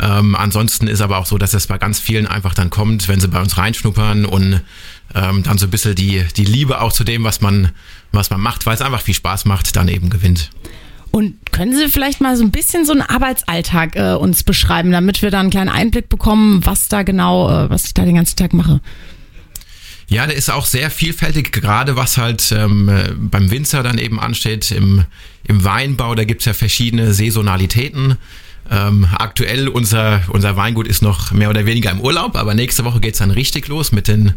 Ähm, 0.00 0.36
ansonsten 0.36 0.86
ist 0.86 1.00
aber 1.00 1.18
auch 1.18 1.26
so, 1.26 1.38
dass 1.38 1.54
es 1.54 1.66
bei 1.66 1.78
ganz 1.78 1.98
vielen 2.00 2.26
einfach 2.26 2.54
dann 2.54 2.70
kommt, 2.70 3.08
wenn 3.08 3.20
sie 3.20 3.28
bei 3.28 3.40
uns 3.40 3.56
reinschnuppern 3.56 4.24
und 4.24 4.62
dann 5.12 5.58
so 5.58 5.66
ein 5.66 5.70
bisschen 5.70 5.96
die, 5.96 6.24
die 6.36 6.44
Liebe 6.44 6.80
auch 6.80 6.92
zu 6.92 7.02
dem, 7.02 7.24
was 7.24 7.40
man, 7.40 7.72
was 8.12 8.30
man 8.30 8.40
macht, 8.40 8.64
weil 8.64 8.76
es 8.76 8.80
einfach 8.80 9.00
viel 9.00 9.14
Spaß 9.14 9.44
macht, 9.44 9.74
dann 9.74 9.88
eben 9.88 10.08
gewinnt. 10.08 10.50
Und 11.10 11.34
können 11.50 11.74
Sie 11.74 11.88
vielleicht 11.88 12.20
mal 12.20 12.36
so 12.36 12.44
ein 12.44 12.52
bisschen 12.52 12.84
so 12.84 12.92
einen 12.92 13.02
Arbeitsalltag 13.02 13.96
äh, 13.96 14.14
uns 14.14 14.44
beschreiben, 14.44 14.92
damit 14.92 15.22
wir 15.22 15.30
da 15.30 15.40
einen 15.40 15.50
kleinen 15.50 15.68
Einblick 15.68 16.08
bekommen, 16.08 16.64
was 16.64 16.88
da 16.88 17.02
genau, 17.02 17.50
äh, 17.50 17.70
was 17.70 17.86
ich 17.86 17.94
da 17.94 18.04
den 18.04 18.14
ganzen 18.14 18.36
Tag 18.36 18.52
mache? 18.52 18.80
Ja, 20.10 20.26
der 20.26 20.34
ist 20.34 20.50
auch 20.50 20.66
sehr 20.66 20.90
vielfältig, 20.90 21.52
gerade 21.52 21.94
was 21.94 22.18
halt 22.18 22.50
ähm, 22.50 22.88
äh, 22.88 23.12
beim 23.16 23.50
Winzer 23.52 23.84
dann 23.84 23.96
eben 23.96 24.18
ansteht. 24.18 24.72
Im, 24.72 25.04
im 25.44 25.64
Weinbau, 25.64 26.16
da 26.16 26.24
gibt's 26.24 26.46
ja 26.46 26.52
verschiedene 26.52 27.14
Saisonalitäten. 27.14 28.16
Ähm, 28.68 29.06
aktuell 29.16 29.68
unser, 29.68 30.22
unser 30.28 30.56
Weingut 30.56 30.88
ist 30.88 31.00
noch 31.00 31.30
mehr 31.30 31.48
oder 31.48 31.64
weniger 31.64 31.92
im 31.92 32.00
Urlaub, 32.00 32.36
aber 32.36 32.54
nächste 32.54 32.84
Woche 32.84 32.98
geht's 32.98 33.18
dann 33.18 33.30
richtig 33.30 33.68
los 33.68 33.92
mit, 33.92 34.08
den, 34.08 34.34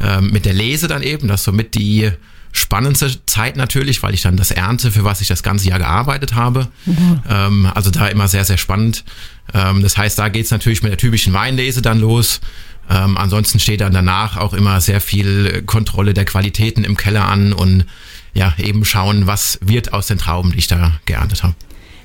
ähm, 0.00 0.30
mit 0.30 0.44
der 0.44 0.54
Lese 0.54 0.88
dann 0.88 1.04
eben. 1.04 1.28
Das 1.28 1.42
ist 1.42 1.44
somit 1.44 1.76
die 1.76 2.10
spannendste 2.50 3.24
Zeit 3.26 3.56
natürlich, 3.56 4.02
weil 4.02 4.14
ich 4.14 4.22
dann 4.22 4.36
das 4.36 4.50
ernte, 4.50 4.90
für 4.90 5.04
was 5.04 5.20
ich 5.20 5.28
das 5.28 5.44
ganze 5.44 5.68
Jahr 5.68 5.78
gearbeitet 5.78 6.34
habe. 6.34 6.66
Ähm, 7.28 7.70
also 7.72 7.90
da 7.90 8.08
immer 8.08 8.26
sehr, 8.26 8.44
sehr 8.44 8.58
spannend. 8.58 9.04
Ähm, 9.54 9.82
das 9.82 9.96
heißt, 9.96 10.18
da 10.18 10.28
geht's 10.28 10.50
natürlich 10.50 10.82
mit 10.82 10.90
der 10.90 10.98
typischen 10.98 11.32
Weinlese 11.32 11.80
dann 11.80 12.00
los. 12.00 12.40
Ähm, 12.92 13.16
ansonsten 13.16 13.58
steht 13.58 13.80
dann 13.80 13.92
danach 13.92 14.36
auch 14.36 14.52
immer 14.52 14.80
sehr 14.80 15.00
viel 15.00 15.62
Kontrolle 15.62 16.14
der 16.14 16.24
Qualitäten 16.24 16.84
im 16.84 16.96
Keller 16.96 17.26
an 17.28 17.52
und 17.52 17.86
ja, 18.34 18.54
eben 18.58 18.84
schauen, 18.84 19.26
was 19.26 19.58
wird 19.62 19.92
aus 19.92 20.06
den 20.06 20.18
Trauben, 20.18 20.52
die 20.52 20.58
ich 20.58 20.66
da 20.66 20.92
geerntet 21.04 21.42
habe. 21.42 21.54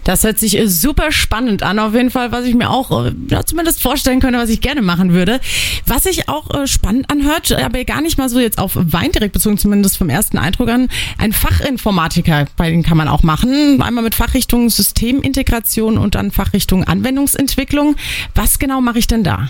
Das 0.08 0.24
hört 0.24 0.40
sich 0.40 0.58
äh, 0.58 0.70
super 0.70 1.12
spannend 1.12 1.64
an, 1.64 1.80
auf 1.80 1.94
jeden 1.94 2.12
Fall, 2.12 2.32
was 2.32 2.46
ich 2.46 2.56
mir 2.56 2.70
auch 2.70 3.06
äh, 3.06 3.12
ja, 3.30 3.46
zumindest 3.46 3.82
vorstellen 3.82 4.22
könnte, 4.22 4.40
was 4.40 4.50
ich 4.50 4.62
gerne 4.62 4.82
machen 4.82 5.12
würde. 5.12 5.42
Was 5.86 6.04
sich 6.04 6.30
auch 6.30 6.50
äh, 6.54 6.66
spannend 6.66 7.12
anhört, 7.12 7.52
aber 7.52 7.84
gar 7.84 8.00
nicht 8.00 8.18
mal 8.18 8.30
so 8.30 8.40
jetzt 8.40 8.58
auf 8.58 8.72
Wein 8.76 9.12
direkt 9.12 9.34
bezogen, 9.34 9.58
zumindest 9.58 9.98
vom 9.98 10.10
ersten 10.10 10.38
Eindruck 10.38 10.70
an, 10.70 10.88
ein 11.18 11.34
Fachinformatiker, 11.34 12.46
bei 12.56 12.70
den 12.70 12.84
kann 12.84 12.96
man 12.96 13.10
auch 13.10 13.24
machen. 13.24 13.82
Einmal 13.82 14.06
mit 14.06 14.16
Fachrichtung 14.16 14.70
Systemintegration 14.70 15.98
und 15.98 16.16
dann 16.16 16.32
Fachrichtung 16.32 16.86
Anwendungsentwicklung. 16.86 17.98
Was 18.34 18.60
genau 18.60 18.80
mache 18.80 19.00
ich 19.00 19.08
denn 19.08 19.26
da? 19.26 19.50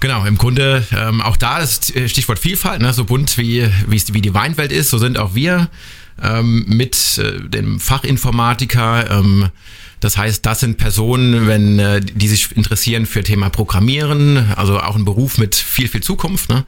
Genau, 0.00 0.24
im 0.24 0.38
Grunde 0.38 0.86
ähm, 0.96 1.20
auch 1.20 1.36
da 1.36 1.58
ist 1.58 1.92
Stichwort 2.06 2.38
Vielfalt, 2.38 2.80
ne? 2.80 2.92
so 2.92 3.04
bunt 3.04 3.36
wie, 3.36 3.68
wie, 3.88 4.02
wie 4.12 4.20
die 4.20 4.32
Weinwelt 4.32 4.70
ist, 4.70 4.90
so 4.90 4.98
sind 4.98 5.18
auch 5.18 5.34
wir 5.34 5.68
ähm, 6.22 6.64
mit 6.68 7.18
äh, 7.18 7.40
dem 7.48 7.80
Fachinformatiker. 7.80 9.10
Ähm, 9.10 9.48
das 10.00 10.16
heißt, 10.16 10.46
das 10.46 10.60
sind 10.60 10.78
Personen, 10.78 11.48
wenn 11.48 11.78
äh, 11.78 12.00
die 12.00 12.28
sich 12.28 12.56
interessieren 12.56 13.06
für 13.06 13.24
Thema 13.24 13.50
Programmieren, 13.50 14.52
also 14.54 14.78
auch 14.80 14.94
ein 14.94 15.04
Beruf 15.04 15.38
mit 15.38 15.56
viel, 15.56 15.88
viel 15.88 16.02
Zukunft. 16.02 16.48
Ne? 16.48 16.64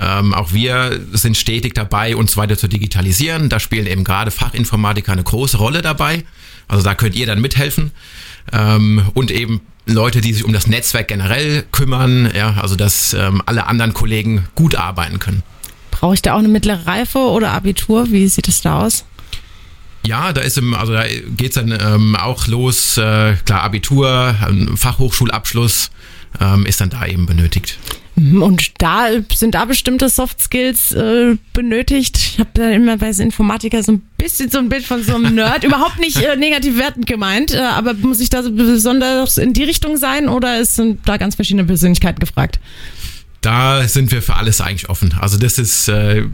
Ähm, 0.00 0.34
auch 0.34 0.52
wir 0.52 1.00
sind 1.12 1.36
stetig 1.36 1.74
dabei, 1.74 2.14
uns 2.14 2.36
weiter 2.36 2.58
zu 2.58 2.68
digitalisieren. 2.68 3.48
Da 3.48 3.60
spielen 3.60 3.86
eben 3.86 4.04
gerade 4.04 4.30
Fachinformatiker 4.30 5.12
eine 5.12 5.24
große 5.24 5.56
Rolle 5.56 5.80
dabei. 5.80 6.24
Also 6.66 6.84
da 6.84 6.94
könnt 6.94 7.16
ihr 7.16 7.26
dann 7.26 7.40
mithelfen. 7.40 7.92
Ähm, 8.52 9.02
und 9.14 9.30
eben 9.30 9.62
Leute, 9.88 10.20
die 10.20 10.32
sich 10.32 10.44
um 10.44 10.52
das 10.52 10.66
Netzwerk 10.66 11.08
generell 11.08 11.64
kümmern, 11.72 12.30
ja, 12.34 12.54
also 12.60 12.76
dass 12.76 13.14
ähm, 13.14 13.42
alle 13.46 13.66
anderen 13.66 13.94
Kollegen 13.94 14.46
gut 14.54 14.74
arbeiten 14.74 15.18
können. 15.18 15.42
Brauche 15.90 16.14
ich 16.14 16.22
da 16.22 16.34
auch 16.34 16.38
eine 16.38 16.48
mittlere 16.48 16.86
Reife 16.86 17.18
oder 17.18 17.52
Abitur? 17.52 18.10
Wie 18.10 18.28
sieht 18.28 18.48
es 18.48 18.60
da 18.60 18.82
aus? 18.82 19.04
Ja, 20.06 20.32
da 20.32 20.42
ist 20.42 20.58
im, 20.58 20.74
also 20.74 20.92
da 20.92 21.04
geht's 21.36 21.56
dann 21.56 21.70
ähm, 21.70 22.16
auch 22.16 22.46
los, 22.46 22.96
äh, 22.98 23.34
klar, 23.44 23.62
Abitur, 23.62 24.34
Fachhochschulabschluss 24.76 25.90
ähm, 26.40 26.66
ist 26.66 26.80
dann 26.80 26.90
da 26.90 27.06
eben 27.06 27.26
benötigt. 27.26 27.78
Mhm, 28.18 28.42
und 28.42 28.82
da 28.82 29.08
sind 29.32 29.54
da 29.54 29.64
bestimmte 29.64 30.08
Soft 30.08 30.40
Skills 30.40 30.92
äh, 30.92 31.36
benötigt. 31.52 32.16
Ich 32.16 32.38
habe 32.38 32.50
da 32.54 32.68
immer 32.70 32.96
bei 32.96 33.10
Informatiker 33.10 33.82
so 33.82 33.92
ein 33.92 34.02
bisschen 34.18 34.50
so 34.50 34.58
ein 34.58 34.68
Bild 34.68 34.84
von 34.84 35.02
so 35.02 35.14
einem 35.14 35.34
Nerd. 35.34 35.64
Überhaupt 35.64 35.98
nicht 35.98 36.20
äh, 36.22 36.36
negativ 36.36 36.78
wertend 36.78 37.06
gemeint, 37.06 37.54
äh, 37.54 37.58
aber 37.58 37.94
muss 37.94 38.20
ich 38.20 38.30
da 38.30 38.42
so 38.42 38.50
besonders 38.52 39.38
in 39.38 39.52
die 39.52 39.64
Richtung 39.64 39.96
sein 39.96 40.28
oder 40.28 40.64
sind 40.64 41.00
da 41.08 41.16
ganz 41.16 41.36
verschiedene 41.36 41.64
Persönlichkeiten 41.64 42.18
gefragt? 42.18 42.58
Da 43.40 43.86
sind 43.86 44.10
wir 44.10 44.20
für 44.20 44.34
alles 44.34 44.60
eigentlich 44.60 44.88
offen. 44.88 45.14
Also 45.20 45.38
das 45.38 45.58
ist 45.58 45.88
äh, 45.88 46.24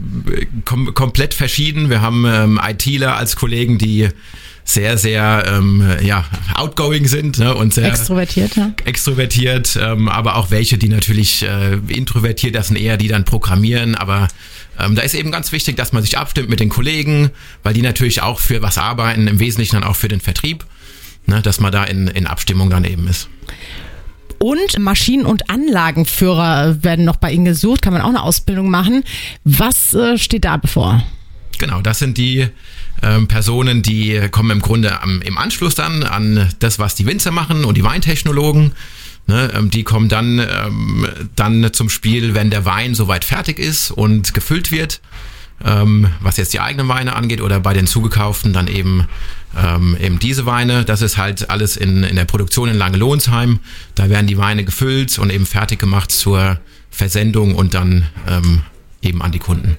kom 0.65 0.93
komplett 0.93 1.33
verschieden. 1.33 1.89
Wir 1.89 2.01
haben 2.01 2.25
ähm, 2.25 2.59
ITler 2.63 3.15
als 3.15 3.35
Kollegen, 3.35 3.77
die 3.77 4.09
sehr, 4.67 4.97
sehr 4.97 5.45
ähm, 5.47 5.87
ja, 6.01 6.25
outgoing 6.55 7.07
sind 7.07 7.37
ne, 7.37 7.53
und 7.53 7.73
sehr 7.73 7.87
extrovertiert, 7.87 8.55
ja. 8.55 8.73
extrovertiert 8.83 9.77
ähm, 9.79 10.09
aber 10.09 10.37
auch 10.37 10.49
welche, 10.49 10.79
die 10.79 10.89
natürlich 10.89 11.43
äh, 11.43 11.75
introvertiert, 11.87 12.55
das 12.55 12.69
sind 12.69 12.77
eher 12.77 12.97
die 12.97 13.07
dann 13.07 13.25
programmieren, 13.25 13.93
aber 13.93 14.27
ähm, 14.79 14.95
da 14.95 15.03
ist 15.03 15.13
eben 15.13 15.31
ganz 15.31 15.51
wichtig, 15.51 15.77
dass 15.77 15.93
man 15.93 16.01
sich 16.01 16.17
abstimmt 16.17 16.49
mit 16.49 16.59
den 16.59 16.69
Kollegen, 16.69 17.29
weil 17.61 17.75
die 17.75 17.83
natürlich 17.83 18.23
auch 18.23 18.39
für 18.39 18.63
was 18.63 18.79
arbeiten, 18.79 19.27
im 19.27 19.39
Wesentlichen 19.39 19.75
dann 19.75 19.83
auch 19.83 19.95
für 19.95 20.07
den 20.07 20.19
Vertrieb, 20.19 20.65
ne, 21.27 21.43
dass 21.43 21.59
man 21.59 21.71
da 21.71 21.83
in, 21.83 22.07
in 22.07 22.25
Abstimmung 22.25 22.71
dann 22.71 22.83
eben 22.85 23.07
ist. 23.07 23.29
Und 24.39 24.79
Maschinen- 24.79 25.25
und 25.25 25.49
Anlagenführer 25.49 26.83
werden 26.83 27.05
noch 27.05 27.17
bei 27.17 27.31
Ihnen 27.31 27.45
gesucht, 27.45 27.81
kann 27.81 27.93
man 27.93 28.01
auch 28.01 28.09
eine 28.09 28.23
Ausbildung 28.23 28.69
machen. 28.69 29.03
Was 29.43 29.93
äh, 29.93 30.17
steht 30.17 30.45
da 30.45 30.57
bevor? 30.57 31.03
Genau, 31.57 31.81
das 31.81 31.99
sind 31.99 32.17
die 32.17 32.47
ähm, 33.01 33.27
Personen, 33.27 33.81
die 33.81 34.27
kommen 34.31 34.51
im 34.51 34.61
Grunde 34.61 34.99
im 35.23 35.37
Anschluss 35.37 35.75
dann 35.75 36.03
an 36.03 36.49
das, 36.59 36.79
was 36.79 36.95
die 36.95 37.05
Winzer 37.05 37.31
machen 37.31 37.65
und 37.65 37.77
die 37.77 37.83
Weintechnologen. 37.83 38.73
Ne, 39.27 39.51
ähm, 39.55 39.71
die 39.71 39.83
kommen 39.83 40.07
dann, 40.07 40.37
ähm, 40.39 41.07
dann 41.35 41.73
zum 41.73 41.89
Spiel, 41.89 42.35
wenn 42.35 42.51
der 42.51 42.63
Wein 42.65 42.93
soweit 42.93 43.25
fertig 43.25 43.57
ist 43.57 43.89
und 43.89 44.35
gefüllt 44.35 44.71
wird. 44.71 45.01
Ähm, 45.63 46.09
was 46.19 46.37
jetzt 46.37 46.53
die 46.53 46.59
eigenen 46.59 46.87
Weine 46.89 47.15
angeht 47.15 47.41
oder 47.41 47.59
bei 47.59 47.73
den 47.73 47.87
zugekauften 47.87 48.51
dann 48.51 48.67
eben 48.67 49.07
ähm, 49.57 49.97
eben 49.99 50.19
diese 50.19 50.45
Weine. 50.45 50.83
Das 50.83 51.01
ist 51.01 51.17
halt 51.17 51.49
alles 51.49 51.77
in, 51.77 52.03
in 52.03 52.15
der 52.15 52.25
Produktion 52.25 52.69
in 52.69 52.77
Langelohnsheim. 52.77 53.59
Da 53.95 54.09
werden 54.09 54.27
die 54.27 54.37
Weine 54.37 54.65
gefüllt 54.65 55.17
und 55.17 55.31
eben 55.31 55.45
fertig 55.45 55.79
gemacht 55.79 56.11
zur 56.11 56.59
Versendung 56.89 57.55
und 57.55 57.73
dann 57.73 58.05
ähm, 58.27 58.61
eben 59.01 59.21
an 59.21 59.31
die 59.31 59.39
Kunden. 59.39 59.77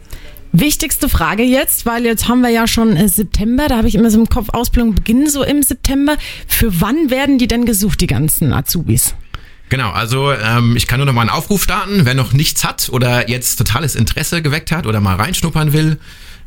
Wichtigste 0.53 1.11
Frage 1.11 1.43
jetzt, 1.43 1.85
weil 1.85 2.07
jetzt 2.07 2.29
haben 2.29 2.41
wir 2.41 2.49
ja 2.49 2.67
schon 2.67 2.97
äh, 2.97 3.09
September, 3.09 3.69
da 3.69 3.77
habe 3.77 3.89
ich 3.89 3.95
immer 3.95 4.11
so 4.11 4.19
im 4.19 4.29
Kopf, 4.29 4.49
Ausbildung 4.51 4.95
beginnen 4.95 5.29
so 5.29 5.43
im 5.43 5.63
September. 5.63 6.17
Für 6.47 6.81
wann 6.81 7.11
werden 7.11 7.37
die 7.37 7.47
denn 7.47 7.67
gesucht, 7.67 8.01
die 8.01 8.07
ganzen 8.07 8.55
Azubis? 8.55 9.15
Genau, 9.69 9.91
also 9.91 10.33
ähm, 10.33 10.77
ich 10.77 10.87
kann 10.87 10.99
nur 10.99 11.07
noch 11.07 11.13
mal 11.13 11.23
einen 11.23 11.31
Aufruf 11.31 11.63
starten, 11.63 12.05
wer 12.05 12.15
noch 12.15 12.33
nichts 12.33 12.65
hat 12.65 12.89
oder 12.91 13.29
jetzt 13.29 13.57
totales 13.57 13.97
Interesse 13.97 14.43
geweckt 14.43 14.71
hat 14.71 14.87
oder 14.87 15.01
mal 15.01 15.17
reinschnuppern 15.17 15.73
will. 15.73 15.99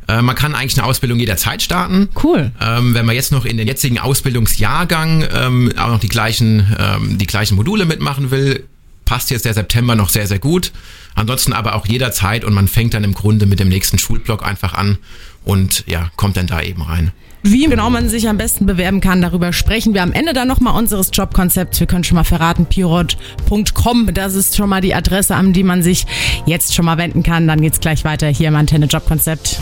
Äh, 0.08 0.22
man 0.22 0.34
kann 0.34 0.54
eigentlich 0.54 0.78
eine 0.78 0.86
Ausbildung 0.86 1.18
jederzeit 1.18 1.62
starten. 1.62 2.08
Cool. 2.22 2.50
Ähm, 2.60 2.94
wenn 2.94 3.04
man 3.04 3.14
jetzt 3.14 3.32
noch 3.32 3.44
in 3.44 3.58
den 3.58 3.68
jetzigen 3.68 3.98
Ausbildungsjahrgang 3.98 5.24
ähm, 5.32 5.72
auch 5.76 5.88
noch 5.88 6.00
die 6.00 6.08
gleichen, 6.08 6.74
ähm, 6.78 7.18
die 7.18 7.26
gleichen 7.26 7.56
Module 7.56 7.84
mitmachen 7.84 8.30
will, 8.30 8.64
passt 9.04 9.30
jetzt 9.30 9.44
der 9.44 9.54
September 9.54 9.94
noch 9.94 10.08
sehr, 10.08 10.26
sehr 10.26 10.38
gut. 10.38 10.72
Ansonsten 11.14 11.52
aber 11.52 11.74
auch 11.74 11.86
jederzeit 11.86 12.44
und 12.44 12.54
man 12.54 12.68
fängt 12.68 12.94
dann 12.94 13.04
im 13.04 13.12
Grunde 13.12 13.46
mit 13.46 13.60
dem 13.60 13.68
nächsten 13.68 13.98
Schulblock 13.98 14.46
einfach 14.46 14.74
an 14.74 14.98
und 15.44 15.84
ja, 15.86 16.10
kommt 16.16 16.36
dann 16.36 16.46
da 16.46 16.62
eben 16.62 16.82
rein. 16.82 17.12
Wie 17.42 17.64
genau 17.66 17.88
man 17.90 18.08
sich 18.08 18.28
am 18.28 18.36
besten 18.36 18.66
bewerben 18.66 19.00
kann, 19.00 19.22
darüber 19.22 19.52
sprechen 19.52 19.94
wir 19.94 20.02
am 20.02 20.12
Ende 20.12 20.32
dann 20.32 20.48
nochmal 20.48 20.76
unseres 20.76 21.10
Jobkonzepts. 21.12 21.80
Wir 21.80 21.86
können 21.86 22.04
schon 22.04 22.16
mal 22.16 22.24
verraten, 22.24 22.66
pirot.com, 22.66 24.12
das 24.12 24.34
ist 24.34 24.56
schon 24.56 24.68
mal 24.68 24.80
die 24.80 24.94
Adresse, 24.94 25.34
an 25.34 25.52
die 25.52 25.62
man 25.62 25.82
sich 25.82 26.06
jetzt 26.46 26.74
schon 26.74 26.84
mal 26.84 26.98
wenden 26.98 27.22
kann. 27.22 27.48
Dann 27.48 27.60
geht's 27.60 27.80
gleich 27.80 28.04
weiter 28.04 28.28
hier 28.28 28.48
im 28.48 28.56
Antenne 28.56 28.86
Jobkonzept. 28.86 29.58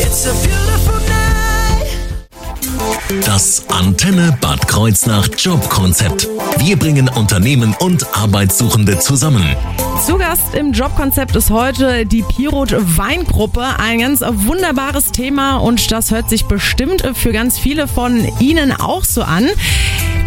It's 0.00 0.26
a 0.26 0.32
beautiful 0.32 1.00
night. 1.08 1.22
Das 3.26 3.64
Antenne 3.68 4.36
Bad 4.40 4.66
Kreuznach 4.68 5.28
Jobkonzept. 5.36 6.28
Wir 6.58 6.78
bringen 6.78 7.08
Unternehmen 7.08 7.74
und 7.78 8.06
Arbeitssuchende 8.16 8.98
zusammen. 8.98 9.56
Zu 10.00 10.18
Gast 10.18 10.54
im 10.54 10.72
Jobkonzept 10.72 11.36
ist 11.36 11.50
heute 11.50 12.06
die 12.06 12.22
Pirot 12.22 12.74
Weingruppe. 12.96 13.64
Ein 13.78 14.00
ganz 14.00 14.20
wunderbares 14.20 15.12
Thema 15.12 15.58
und 15.58 15.92
das 15.92 16.10
hört 16.10 16.28
sich 16.28 16.46
bestimmt 16.46 17.04
für 17.14 17.32
ganz 17.32 17.58
viele 17.58 17.86
von 17.86 18.26
Ihnen 18.40 18.72
auch 18.72 19.04
so 19.04 19.22
an. 19.22 19.48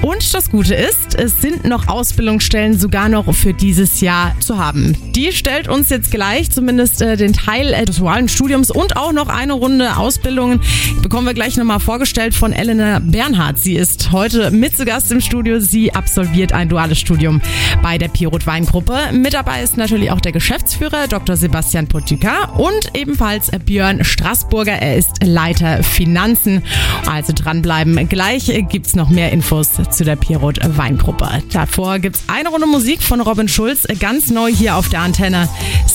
Und 0.02 0.34
das 0.34 0.52
Gute 0.52 0.76
ist, 0.76 1.16
es 1.16 1.42
sind 1.42 1.66
noch 1.66 1.88
Ausbildungsstellen 1.88 2.78
sogar 2.78 3.10
noch 3.10 3.34
für 3.34 3.54
dieses 3.54 4.02
Jahr 4.02 4.36
zu 4.40 4.58
haben. 4.58 4.96
Die 5.16 5.32
stellt 5.32 5.68
uns 5.68 5.90
jetzt 5.90 6.12
gleich 6.12 6.52
zumindest 6.52 7.02
äh, 7.02 7.18
den 7.18 7.34
Teil 7.34 7.74
äh, 7.74 7.86
des 7.86 7.98
dualen 7.98 8.30
Studiums 8.30 8.70
und 8.70 8.98
auch 8.98 9.14
noch 9.14 9.30
eine 9.30 9.54
Runde 9.54 9.98
Ausbildungen 9.98 10.62
bekommen 11.02 11.26
wir 11.26 11.34
gleich 11.34 11.58
nochmal 11.58 11.80
vorgestellt 11.80 12.36
von 12.36 12.54
Elena 12.54 13.00
Bernhardt. 13.00 13.58
Sie 13.58 13.76
ist 13.76 14.12
heute 14.12 14.52
mit 14.52 14.78
zu 14.78 14.86
Gast 14.86 15.12
im 15.12 15.22
Studio. 15.22 15.60
Sie 15.60 15.94
absolviert 15.94 16.54
ein 16.54 16.70
duales 16.70 17.00
Studium 17.00 17.42
bei 17.82 17.98
der 17.98 18.10
Pirot 18.10 18.46
Weingruppe. 18.46 18.98
Mit 19.12 19.34
dabei 19.56 19.64
ist 19.64 19.78
natürlich 19.78 20.12
auch 20.12 20.20
der 20.20 20.34
Geschäftsführer 20.34 21.08
Dr. 21.08 21.38
Sebastian 21.38 21.88
Potika 21.88 22.50
und 22.58 22.92
ebenfalls 22.94 23.52
Björn 23.66 24.04
Straßburger. 24.04 24.74
Er 24.74 24.98
ist 24.98 25.24
Leiter 25.24 25.82
Finanzen. 25.82 26.62
Also 27.10 27.32
dranbleiben. 27.34 28.10
Gleich 28.10 28.52
gibt's 28.70 28.96
noch 28.96 29.10
mehr 29.10 29.32
Infos 29.32 29.70
zu 29.92 30.04
der 30.04 30.18
Pirot 30.18 30.60
Weingruppe. 30.62 31.42
Davor 31.54 32.00
gibt's 32.00 32.24
eine 32.28 32.50
Runde 32.50 32.68
Musik 32.68 33.02
von 33.02 33.22
Robin 33.22 33.48
Schulz, 33.48 33.88
ganz 34.00 34.30
neu 34.30 34.52
hier 34.52 34.76
auf 34.76 34.90
der 34.90 35.02
Antenne. 35.02 35.48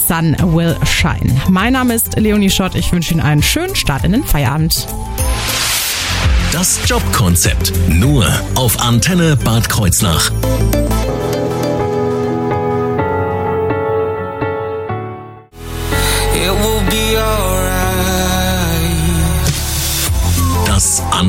Sun 0.09 0.37
Will 0.55 0.77
Shine. 0.87 1.41
Mein 1.51 1.75
Name 1.75 1.95
ist 1.95 2.19
Leonie 2.19 2.51
Schott. 2.51 2.75
Ich 2.75 2.91
wünsche 2.93 3.13
Ihnen 3.13 3.21
einen 3.21 3.43
schönen 3.43 3.77
Start 3.77 4.05
in 4.05 4.13
den 4.13 4.25
Feierabend. 4.25 4.87
Das 6.53 6.81
Jobkonzept. 6.87 7.73
Nur 7.89 8.27
auf 8.55 8.81
Antenne 8.81 9.37
Bad 9.37 9.69
Kreuznach. 9.69 10.33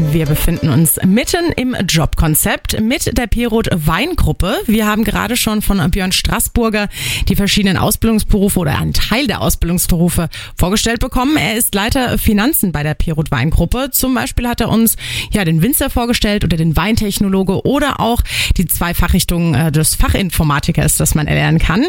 Wir 0.00 0.26
befinden 0.26 0.68
uns 0.68 0.98
mitten 1.04 1.52
im 1.56 1.76
Jobkonzept 1.88 2.80
mit 2.80 3.18
der 3.18 3.26
Pierrot 3.26 3.68
Weingruppe. 3.72 4.56
Wir 4.66 4.86
haben 4.86 5.02
gerade 5.02 5.36
schon 5.36 5.60
von 5.60 5.90
Björn 5.90 6.12
Straßburger 6.12 6.88
die 7.28 7.34
verschiedenen 7.34 7.76
Ausbildungsberufe 7.76 8.60
oder 8.60 8.78
einen 8.78 8.92
Teil 8.92 9.26
der 9.26 9.40
Ausbildungsberufe 9.40 10.28
vorgestellt 10.56 11.00
bekommen. 11.00 11.36
Er 11.36 11.56
ist 11.56 11.74
Leiter 11.74 12.16
Finanzen 12.16 12.70
bei 12.70 12.84
der 12.84 12.94
Pierrot 12.94 13.30
Weingruppe. 13.30 13.90
Zum 13.90 14.14
Beispiel 14.14 14.46
hat 14.48 14.60
er 14.60 14.68
uns 14.68 14.96
ja 15.32 15.44
den 15.44 15.62
Winzer 15.62 15.90
vorgestellt 15.90 16.44
oder 16.44 16.56
den 16.56 16.76
Weintechnologe 16.76 17.66
oder 17.66 18.00
auch 18.00 18.22
die 18.56 18.66
zwei 18.66 18.94
Fachrichtungen 18.94 19.54
äh, 19.54 19.72
des 19.72 19.96
Fachinformatikers, 19.96 20.96
das 20.96 21.16
man 21.16 21.26
erlernen 21.26 21.58
kann. 21.58 21.84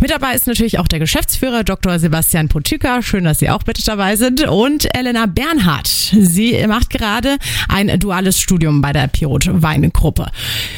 Mit 0.00 0.10
dabei 0.10 0.34
ist 0.34 0.46
natürlich 0.46 0.78
auch 0.78 0.88
der 0.88 0.98
Geschäftsführer 0.98 1.64
Dr. 1.64 1.98
Sebastian 1.98 2.48
Potüka. 2.48 3.02
Schön, 3.02 3.24
dass 3.24 3.38
Sie 3.38 3.48
auch 3.48 3.62
bitte 3.62 3.82
dabei 3.82 4.16
sind. 4.16 4.46
Und 4.46 4.94
Elena 4.94 5.26
Bernhardt. 5.26 5.88
Sie 5.88 6.66
macht 6.66 6.90
gerade 6.90 7.38
ein 7.68 7.98
duales 7.98 8.40
Studium 8.40 8.80
bei 8.80 8.92
der 8.92 9.08
Pirot 9.08 9.48
Weingruppe. 9.50 10.30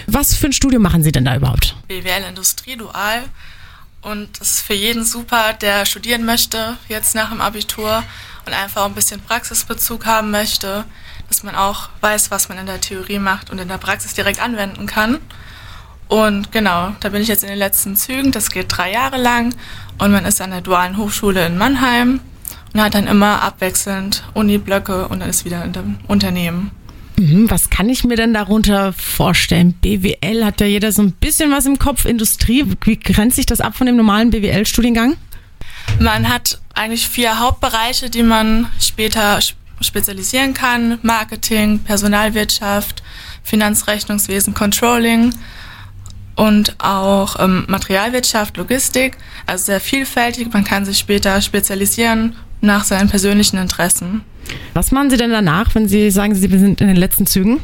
Was 0.06 0.35
für 0.35 0.47
ein 0.47 0.52
Studium 0.52 0.83
machen 0.83 1.02
Sie 1.02 1.12
denn 1.12 1.25
da 1.25 1.37
überhaupt? 1.37 1.75
BWL 1.88 2.25
Industrie 2.28 2.76
dual. 2.76 3.23
Und 4.02 4.40
das 4.40 4.52
ist 4.52 4.61
für 4.61 4.75
jeden 4.75 5.04
super, 5.04 5.52
der 5.54 5.85
studieren 5.85 6.25
möchte, 6.25 6.76
jetzt 6.88 7.14
nach 7.14 7.30
dem 7.30 7.40
Abitur 7.40 8.04
und 8.47 8.52
einfach 8.52 8.85
ein 8.85 8.95
bisschen 8.95 9.21
Praxisbezug 9.21 10.06
haben 10.06 10.30
möchte, 10.30 10.85
dass 11.28 11.42
man 11.42 11.56
auch 11.56 11.88
weiß, 12.02 12.30
was 12.30 12.49
man 12.49 12.59
in 12.59 12.66
der 12.66 12.80
Theorie 12.80 13.18
macht 13.18 13.50
und 13.50 13.59
in 13.59 13.66
der 13.66 13.78
Praxis 13.78 14.14
direkt 14.14 14.40
anwenden 14.40 14.87
kann. 14.87 15.18
Und 16.09 16.52
genau, 16.52 16.95
da 17.00 17.09
bin 17.09 17.21
ich 17.21 17.26
jetzt 17.26 17.42
in 17.42 17.49
den 17.49 17.59
letzten 17.59 17.97
Zügen. 17.97 18.30
Das 18.30 18.50
geht 18.50 18.66
drei 18.68 18.92
Jahre 18.92 19.16
lang 19.16 19.54
und 19.99 20.12
man 20.12 20.25
ist 20.25 20.40
an 20.40 20.52
der 20.52 20.61
Dualen 20.61 20.97
Hochschule 20.97 21.45
in 21.47 21.59
Mannheim 21.59 22.21
hat 22.80 22.95
dann 22.95 23.06
immer 23.06 23.42
abwechselnd 23.42 24.25
Uni-Blöcke 24.35 25.09
und 25.09 25.21
dann 25.21 25.30
ist 25.30 25.45
wieder 25.45 25.64
in 25.64 25.73
dem 25.73 25.99
Unternehmen. 26.06 26.71
Mhm, 27.18 27.50
was 27.50 27.71
kann 27.71 27.88
ich 27.88 28.04
mir 28.04 28.16
denn 28.16 28.35
darunter 28.35 28.92
vorstellen? 28.92 29.73
BWL 29.73 30.45
hat 30.45 30.61
ja 30.61 30.66
jeder 30.66 30.92
so 30.92 31.02
ein 31.02 31.12
bisschen 31.12 31.50
was 31.50 31.64
im 31.64 31.78
Kopf. 31.78 32.04
Industrie, 32.04 32.66
wie 32.85 32.99
grenzt 32.99 33.37
sich 33.37 33.47
das 33.47 33.61
ab 33.61 33.75
von 33.75 33.87
dem 33.87 33.97
normalen 33.97 34.30
BWL-Studiengang? 34.30 35.16
Man 35.99 36.28
hat 36.28 36.61
eigentlich 36.75 37.09
vier 37.09 37.38
Hauptbereiche, 37.38 38.11
die 38.11 38.23
man 38.23 38.68
später 38.78 39.38
spezialisieren 39.80 40.52
kann. 40.52 40.99
Marketing, 41.02 41.78
Personalwirtschaft, 41.78 43.02
Finanzrechnungswesen, 43.42 44.52
Controlling 44.52 45.35
und 46.35 46.76
auch 46.78 47.38
ähm, 47.38 47.64
Materialwirtschaft, 47.66 48.59
Logistik. 48.59 49.16
Also 49.47 49.66
sehr 49.66 49.80
vielfältig. 49.80 50.52
Man 50.52 50.64
kann 50.64 50.85
sich 50.85 50.99
später 50.99 51.40
spezialisieren 51.40 52.37
nach 52.66 52.85
seinen 52.85 53.08
persönlichen 53.08 53.56
Interessen. 53.56 54.23
Was 54.75 54.92
machen 54.92 55.11
Sie 55.11 55.16
denn 55.16 55.30
danach, 55.30 55.75
wenn 55.75 55.88
Sie 55.88 56.11
sagen, 56.11 56.35
Sie 56.35 56.46
sind 56.46 56.80
in 56.80 56.88
den 56.88 56.96
letzten 56.96 57.26
Zügen? 57.26 57.61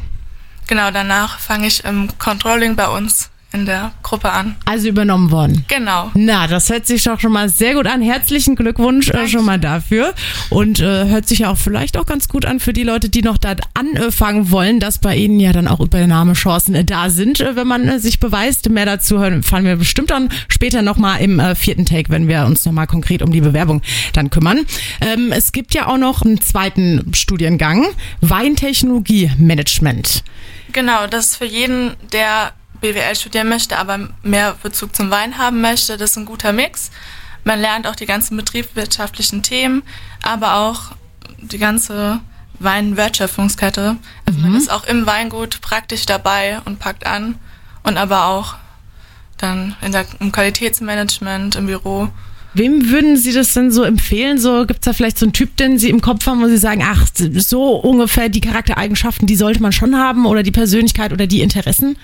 Genau, 0.67 0.91
danach 0.91 1.39
fange 1.39 1.67
ich 1.67 1.83
im 1.83 2.09
Controlling 2.17 2.75
bei 2.75 2.87
uns 2.87 3.29
in 3.53 3.67
der 3.67 3.91
Gruppe 4.01 4.31
an. 4.31 4.55
Also 4.65 4.87
übernommen 4.87 5.29
worden. 5.29 5.63
Genau. 5.67 6.09
Na, 6.15 6.47
das 6.47 6.69
hört 6.69 6.87
sich 6.87 7.03
doch 7.03 7.19
schon 7.19 7.31
mal 7.31 7.49
sehr 7.49 7.75
gut 7.75 7.85
an. 7.85 8.01
Herzlichen 8.01 8.55
Glückwunsch 8.55 9.09
äh, 9.09 9.27
schon 9.27 9.45
mal 9.45 9.59
dafür. 9.59 10.13
Und 10.49 10.79
äh, 10.79 11.05
hört 11.05 11.27
sich 11.27 11.39
ja 11.39 11.51
auch 11.51 11.57
vielleicht 11.57 11.97
auch 11.97 12.07
ganz 12.07 12.27
gut 12.27 12.45
an 12.45 12.59
für 12.59 12.73
die 12.73 12.83
Leute, 12.83 13.09
die 13.09 13.21
noch 13.21 13.37
da 13.37 13.55
anfangen 13.75 14.49
wollen, 14.49 14.79
dass 14.79 14.97
bei 14.97 15.15
ihnen 15.15 15.39
ja 15.39 15.53
dann 15.53 15.67
auch 15.67 15.79
Übernahmechancen 15.79 16.73
äh, 16.73 16.83
da 16.83 17.11
sind, 17.11 17.41
äh, 17.41 17.55
wenn 17.55 17.67
man 17.67 17.87
äh, 17.87 17.99
sich 17.99 18.19
beweist. 18.19 18.69
Mehr 18.69 18.87
dazu 18.87 19.19
hören, 19.19 19.43
fallen 19.43 19.65
wir 19.65 19.75
bestimmt 19.75 20.09
dann 20.09 20.29
später 20.47 20.81
nochmal 20.81 21.21
im 21.21 21.39
äh, 21.39 21.53
vierten 21.53 21.85
Take, 21.85 22.09
wenn 22.09 22.27
wir 22.27 22.45
uns 22.45 22.65
nochmal 22.65 22.87
konkret 22.87 23.21
um 23.21 23.31
die 23.31 23.41
Bewerbung 23.41 23.83
dann 24.13 24.31
kümmern. 24.31 24.65
Ähm, 24.99 25.31
es 25.31 25.51
gibt 25.51 25.75
ja 25.75 25.87
auch 25.87 25.97
noch 25.97 26.23
einen 26.23 26.41
zweiten 26.41 27.13
Studiengang, 27.13 27.85
Weintechnologie 28.21 29.31
Management. 29.37 30.23
Genau, 30.71 31.05
das 31.05 31.25
ist 31.25 31.35
für 31.35 31.45
jeden, 31.45 31.91
der 32.11 32.53
BWL 32.83 33.15
studieren 33.15 33.47
möchte, 33.47 33.77
aber 33.77 34.09
mehr 34.23 34.55
Bezug 34.61 34.95
zum 34.95 35.09
Wein 35.09 35.37
haben 35.37 35.61
möchte. 35.61 35.97
Das 35.97 36.11
ist 36.11 36.17
ein 36.17 36.25
guter 36.25 36.51
Mix. 36.51 36.91
Man 37.45 37.59
lernt 37.59 37.87
auch 37.87 37.95
die 37.95 38.05
ganzen 38.05 38.35
betriebswirtschaftlichen 38.37 39.41
Themen, 39.41 39.83
aber 40.21 40.57
auch 40.57 40.91
die 41.41 41.57
ganze 41.57 42.19
Weinwertschöpfungskette. 42.59 43.95
Also 44.25 44.39
mhm. 44.39 44.45
man 44.45 44.55
ist 44.55 44.69
auch 44.69 44.83
im 44.85 45.05
Weingut 45.05 45.61
praktisch 45.61 46.05
dabei 46.05 46.59
und 46.65 46.79
packt 46.79 47.07
an 47.07 47.35
und 47.83 47.97
aber 47.97 48.27
auch 48.27 48.55
dann 49.37 49.75
in 49.81 49.93
der, 49.93 50.05
im 50.19 50.31
Qualitätsmanagement, 50.31 51.55
im 51.55 51.67
Büro. 51.67 52.09
Wem 52.53 52.89
würden 52.89 53.17
Sie 53.17 53.33
das 53.33 53.53
denn 53.53 53.71
so 53.71 53.83
empfehlen? 53.83 54.37
So 54.37 54.65
gibt 54.65 54.81
es 54.81 54.85
da 54.85 54.93
vielleicht 54.93 55.17
so 55.17 55.25
einen 55.25 55.33
Typ, 55.33 55.55
den 55.57 55.79
Sie 55.79 55.89
im 55.89 56.01
Kopf 56.01 56.27
haben, 56.27 56.41
wo 56.41 56.47
Sie 56.47 56.57
sagen, 56.57 56.83
ach, 56.85 57.07
so 57.15 57.75
ungefähr 57.77 58.29
die 58.29 58.41
Charaktereigenschaften, 58.41 59.25
die 59.25 59.37
sollte 59.37 59.61
man 59.61 59.71
schon 59.71 59.97
haben 59.97 60.25
oder 60.25 60.43
die 60.43 60.51
Persönlichkeit 60.51 61.13
oder 61.13 61.27
die 61.27 61.41
Interessen? 61.41 61.97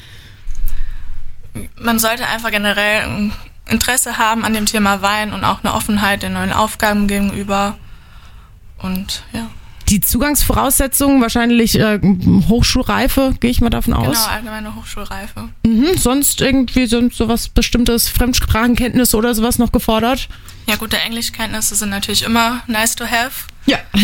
Man 1.78 2.00
sollte 2.00 2.28
einfach 2.28 2.52
generell 2.52 3.04
ein 3.04 3.34
Interesse 3.68 4.18
haben 4.18 4.46
an 4.46 4.54
dem 4.54 4.66
Thema 4.66 5.02
Wein 5.02 5.34
und 5.34 5.44
auch 5.44 5.64
eine 5.64 5.74
Offenheit 5.74 6.24
den 6.24 6.34
neuen 6.34 6.54
Aufgaben 6.54 7.08
gegenüber. 7.08 7.78
Und 8.78 9.24
ja. 9.34 9.48
Die 9.90 10.02
Zugangsvoraussetzungen 10.02 11.20
wahrscheinlich 11.20 11.80
äh, 11.80 12.00
Hochschulreife, 12.48 13.34
gehe 13.40 13.50
ich 13.50 13.60
mal 13.60 13.72
davon 13.72 13.96
aus. 13.96 14.06
Genau, 14.06 14.28
allgemeine 14.28 14.76
Hochschulreife. 14.76 15.50
Mhm, 15.66 15.98
sonst 15.98 16.42
irgendwie 16.42 16.86
sonst 16.86 17.18
sowas 17.18 17.50
bestimmtes 17.50 18.08
Fremdsprachenkenntnisse 18.08 19.18
oder 19.18 19.34
sowas 19.34 19.58
noch 19.58 19.72
gefordert? 19.72 20.30
Ja, 20.68 20.76
gute 20.76 20.98
Englischkenntnisse 20.98 21.74
sind 21.76 21.90
natürlich 21.90 22.24
immer 22.24 22.62
nice 22.68 22.96
to 22.96 23.06
have. 23.06 23.48
Ja. 23.66 23.80
ja. 23.96 24.04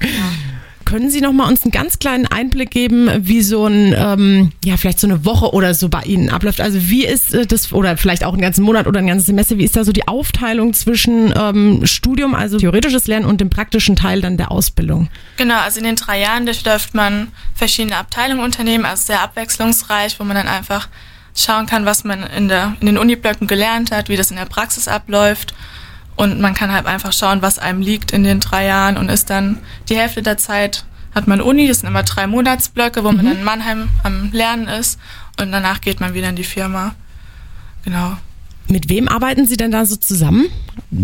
Können 0.90 1.08
Sie 1.08 1.20
noch 1.20 1.32
mal 1.32 1.46
uns 1.46 1.62
einen 1.62 1.70
ganz 1.70 2.00
kleinen 2.00 2.26
Einblick 2.26 2.72
geben, 2.72 3.08
wie 3.16 3.42
so 3.42 3.64
ein, 3.64 3.94
ähm, 3.96 4.50
ja, 4.64 4.76
vielleicht 4.76 4.98
so 4.98 5.06
eine 5.06 5.24
Woche 5.24 5.52
oder 5.52 5.72
so 5.72 5.88
bei 5.88 6.02
Ihnen 6.02 6.30
abläuft? 6.30 6.60
Also 6.60 6.88
wie 6.88 7.06
ist 7.06 7.32
äh, 7.32 7.46
das, 7.46 7.72
oder 7.72 7.96
vielleicht 7.96 8.24
auch 8.24 8.32
einen 8.32 8.42
ganzen 8.42 8.64
Monat 8.64 8.88
oder 8.88 8.98
ein 8.98 9.06
ganzes 9.06 9.26
Semester, 9.26 9.56
wie 9.56 9.62
ist 9.62 9.76
da 9.76 9.84
so 9.84 9.92
die 9.92 10.08
Aufteilung 10.08 10.74
zwischen 10.74 11.32
ähm, 11.38 11.86
Studium, 11.86 12.34
also 12.34 12.58
theoretisches 12.58 13.06
Lernen 13.06 13.26
und 13.26 13.40
dem 13.40 13.50
praktischen 13.50 13.94
Teil 13.94 14.20
dann 14.20 14.36
der 14.36 14.50
Ausbildung? 14.50 15.08
Genau, 15.36 15.60
also 15.60 15.78
in 15.78 15.84
den 15.84 15.94
drei 15.94 16.18
Jahren 16.18 16.44
durchläuft 16.44 16.92
man 16.92 17.28
verschiedene 17.54 17.96
Abteilungen 17.96 18.42
Unternehmen, 18.42 18.84
also 18.84 19.04
sehr 19.04 19.22
abwechslungsreich, 19.22 20.18
wo 20.18 20.24
man 20.24 20.34
dann 20.34 20.48
einfach 20.48 20.88
schauen 21.36 21.66
kann, 21.66 21.84
was 21.84 22.02
man 22.02 22.24
in, 22.36 22.48
der, 22.48 22.76
in 22.80 22.86
den 22.86 22.98
Uniblöcken 22.98 23.46
gelernt 23.46 23.92
hat, 23.92 24.08
wie 24.08 24.16
das 24.16 24.32
in 24.32 24.38
der 24.38 24.46
Praxis 24.46 24.88
abläuft 24.88 25.54
und 26.16 26.40
man 26.40 26.54
kann 26.54 26.72
halt 26.72 26.86
einfach 26.86 27.12
schauen, 27.12 27.42
was 27.42 27.58
einem 27.58 27.80
liegt 27.80 28.12
in 28.12 28.24
den 28.24 28.40
drei 28.40 28.66
Jahren 28.66 28.96
und 28.96 29.08
ist 29.08 29.30
dann 29.30 29.58
die 29.88 29.96
Hälfte 29.96 30.22
der 30.22 30.36
Zeit 30.36 30.84
hat 31.14 31.26
man 31.26 31.40
Uni, 31.40 31.66
das 31.66 31.80
sind 31.80 31.88
immer 31.88 32.02
drei 32.02 32.26
Monatsblöcke, 32.26 33.02
wo 33.02 33.10
mhm. 33.10 33.16
man 33.16 33.26
dann 33.26 33.36
in 33.38 33.44
Mannheim 33.44 33.88
am 34.02 34.30
Lernen 34.32 34.68
ist 34.68 34.98
und 35.40 35.52
danach 35.52 35.80
geht 35.80 36.00
man 36.00 36.14
wieder 36.14 36.28
in 36.28 36.36
die 36.36 36.44
Firma. 36.44 36.94
Genau. 37.84 38.16
Mit 38.68 38.88
wem 38.88 39.08
arbeiten 39.08 39.46
Sie 39.46 39.56
denn 39.56 39.72
da 39.72 39.84
so 39.84 39.96
zusammen? 39.96 40.46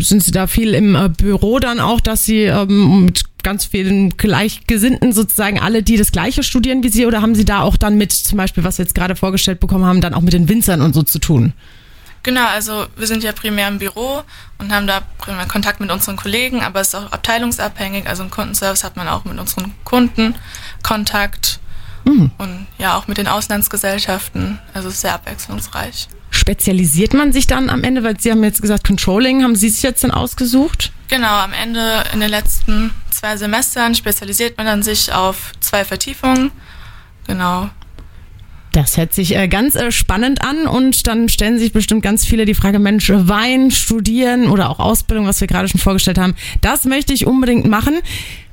Sind 0.00 0.22
Sie 0.22 0.30
da 0.30 0.46
viel 0.46 0.74
im 0.74 0.94
äh, 0.94 1.08
Büro 1.08 1.58
dann 1.58 1.80
auch, 1.80 2.00
dass 2.00 2.24
Sie 2.24 2.42
ähm, 2.42 3.06
mit 3.06 3.24
ganz 3.42 3.64
vielen 3.64 4.10
Gleichgesinnten 4.16 5.12
sozusagen 5.12 5.58
alle, 5.58 5.82
die 5.82 5.96
das 5.96 6.12
Gleiche 6.12 6.44
studieren 6.44 6.84
wie 6.84 6.90
Sie, 6.90 7.06
oder 7.06 7.22
haben 7.22 7.34
Sie 7.34 7.44
da 7.44 7.62
auch 7.62 7.76
dann 7.76 7.96
mit, 7.96 8.12
zum 8.12 8.38
Beispiel, 8.38 8.62
was 8.62 8.78
wir 8.78 8.84
jetzt 8.84 8.94
gerade 8.94 9.16
vorgestellt 9.16 9.58
bekommen 9.58 9.84
haben, 9.84 10.00
dann 10.00 10.14
auch 10.14 10.20
mit 10.20 10.32
den 10.32 10.48
Winzern 10.48 10.80
und 10.80 10.94
so 10.94 11.02
zu 11.02 11.18
tun? 11.18 11.52
Genau, 12.26 12.44
also 12.44 12.86
wir 12.96 13.06
sind 13.06 13.22
ja 13.22 13.30
primär 13.30 13.68
im 13.68 13.78
Büro 13.78 14.24
und 14.58 14.72
haben 14.72 14.88
da 14.88 15.00
primär 15.18 15.46
Kontakt 15.46 15.78
mit 15.78 15.92
unseren 15.92 16.16
Kollegen, 16.16 16.60
aber 16.60 16.80
es 16.80 16.88
ist 16.88 16.96
auch 16.96 17.12
abteilungsabhängig. 17.12 18.08
Also 18.08 18.24
im 18.24 18.32
Kundenservice 18.32 18.82
hat 18.82 18.96
man 18.96 19.06
auch 19.06 19.24
mit 19.24 19.38
unseren 19.38 19.72
Kunden 19.84 20.34
Kontakt 20.82 21.60
mhm. 22.04 22.32
und 22.36 22.66
ja 22.78 22.96
auch 22.96 23.06
mit 23.06 23.18
den 23.18 23.28
Auslandsgesellschaften. 23.28 24.58
Also 24.74 24.90
sehr 24.90 25.14
abwechslungsreich. 25.14 26.08
Spezialisiert 26.30 27.14
man 27.14 27.32
sich 27.32 27.46
dann 27.46 27.70
am 27.70 27.84
Ende, 27.84 28.02
weil 28.02 28.18
Sie 28.18 28.32
haben 28.32 28.42
jetzt 28.42 28.60
gesagt 28.60 28.84
Controlling, 28.84 29.44
haben 29.44 29.54
Sie 29.54 29.68
es 29.68 29.82
jetzt 29.82 30.02
dann 30.02 30.10
ausgesucht? 30.10 30.90
Genau, 31.06 31.38
am 31.38 31.52
Ende 31.52 32.02
in 32.12 32.18
den 32.18 32.30
letzten 32.30 32.90
zwei 33.08 33.36
Semestern 33.36 33.94
spezialisiert 33.94 34.56
man 34.56 34.66
dann 34.66 34.82
sich 34.82 35.12
auf 35.12 35.52
zwei 35.60 35.84
Vertiefungen. 35.84 36.50
Genau. 37.28 37.70
Das 38.76 38.98
hört 38.98 39.14
sich 39.14 39.34
äh, 39.34 39.48
ganz 39.48 39.74
äh, 39.74 39.90
spannend 39.90 40.42
an 40.42 40.66
und 40.66 41.06
dann 41.06 41.30
stellen 41.30 41.58
sich 41.58 41.72
bestimmt 41.72 42.02
ganz 42.02 42.26
viele 42.26 42.44
die 42.44 42.52
Frage, 42.52 42.78
Mensch, 42.78 43.10
Wein, 43.10 43.70
studieren 43.70 44.48
oder 44.48 44.68
auch 44.68 44.80
Ausbildung, 44.80 45.26
was 45.26 45.40
wir 45.40 45.48
gerade 45.48 45.66
schon 45.66 45.80
vorgestellt 45.80 46.18
haben, 46.18 46.34
das 46.60 46.84
möchte 46.84 47.14
ich 47.14 47.26
unbedingt 47.26 47.64
machen. 47.66 47.94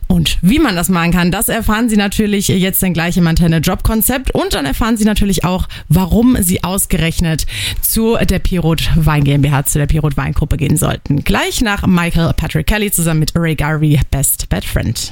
Und 0.07 0.37
wie 0.41 0.59
man 0.59 0.77
das 0.77 0.87
machen 0.87 1.11
kann, 1.11 1.29
das 1.29 1.49
erfahren 1.49 1.89
Sie 1.89 1.97
natürlich 1.97 2.47
jetzt 2.47 2.81
dann 2.81 2.93
gleich 2.93 3.17
im 3.17 3.27
Antenne 3.27 3.57
Jobkonzept 3.57 4.33
und 4.33 4.53
dann 4.53 4.65
erfahren 4.65 4.95
Sie 4.95 5.03
natürlich 5.03 5.43
auch, 5.43 5.67
warum 5.89 6.37
Sie 6.41 6.63
ausgerechnet 6.63 7.45
zu 7.81 8.15
der 8.15 8.39
Pirot 8.39 8.91
Wein 8.95 9.25
GmbH, 9.25 9.65
zu 9.65 9.77
der 9.77 9.87
Pirot 9.87 10.15
Weingruppe 10.15 10.55
gehen 10.55 10.77
sollten. 10.77 11.25
Gleich 11.25 11.59
nach 11.59 11.85
Michael 11.85 12.31
Patrick 12.31 12.67
Kelly 12.67 12.91
zusammen 12.91 13.19
mit 13.19 13.33
Ray 13.35 13.55
Garvey, 13.55 13.99
Best 14.09 14.47
Bad 14.47 14.63
Friend. 14.63 15.11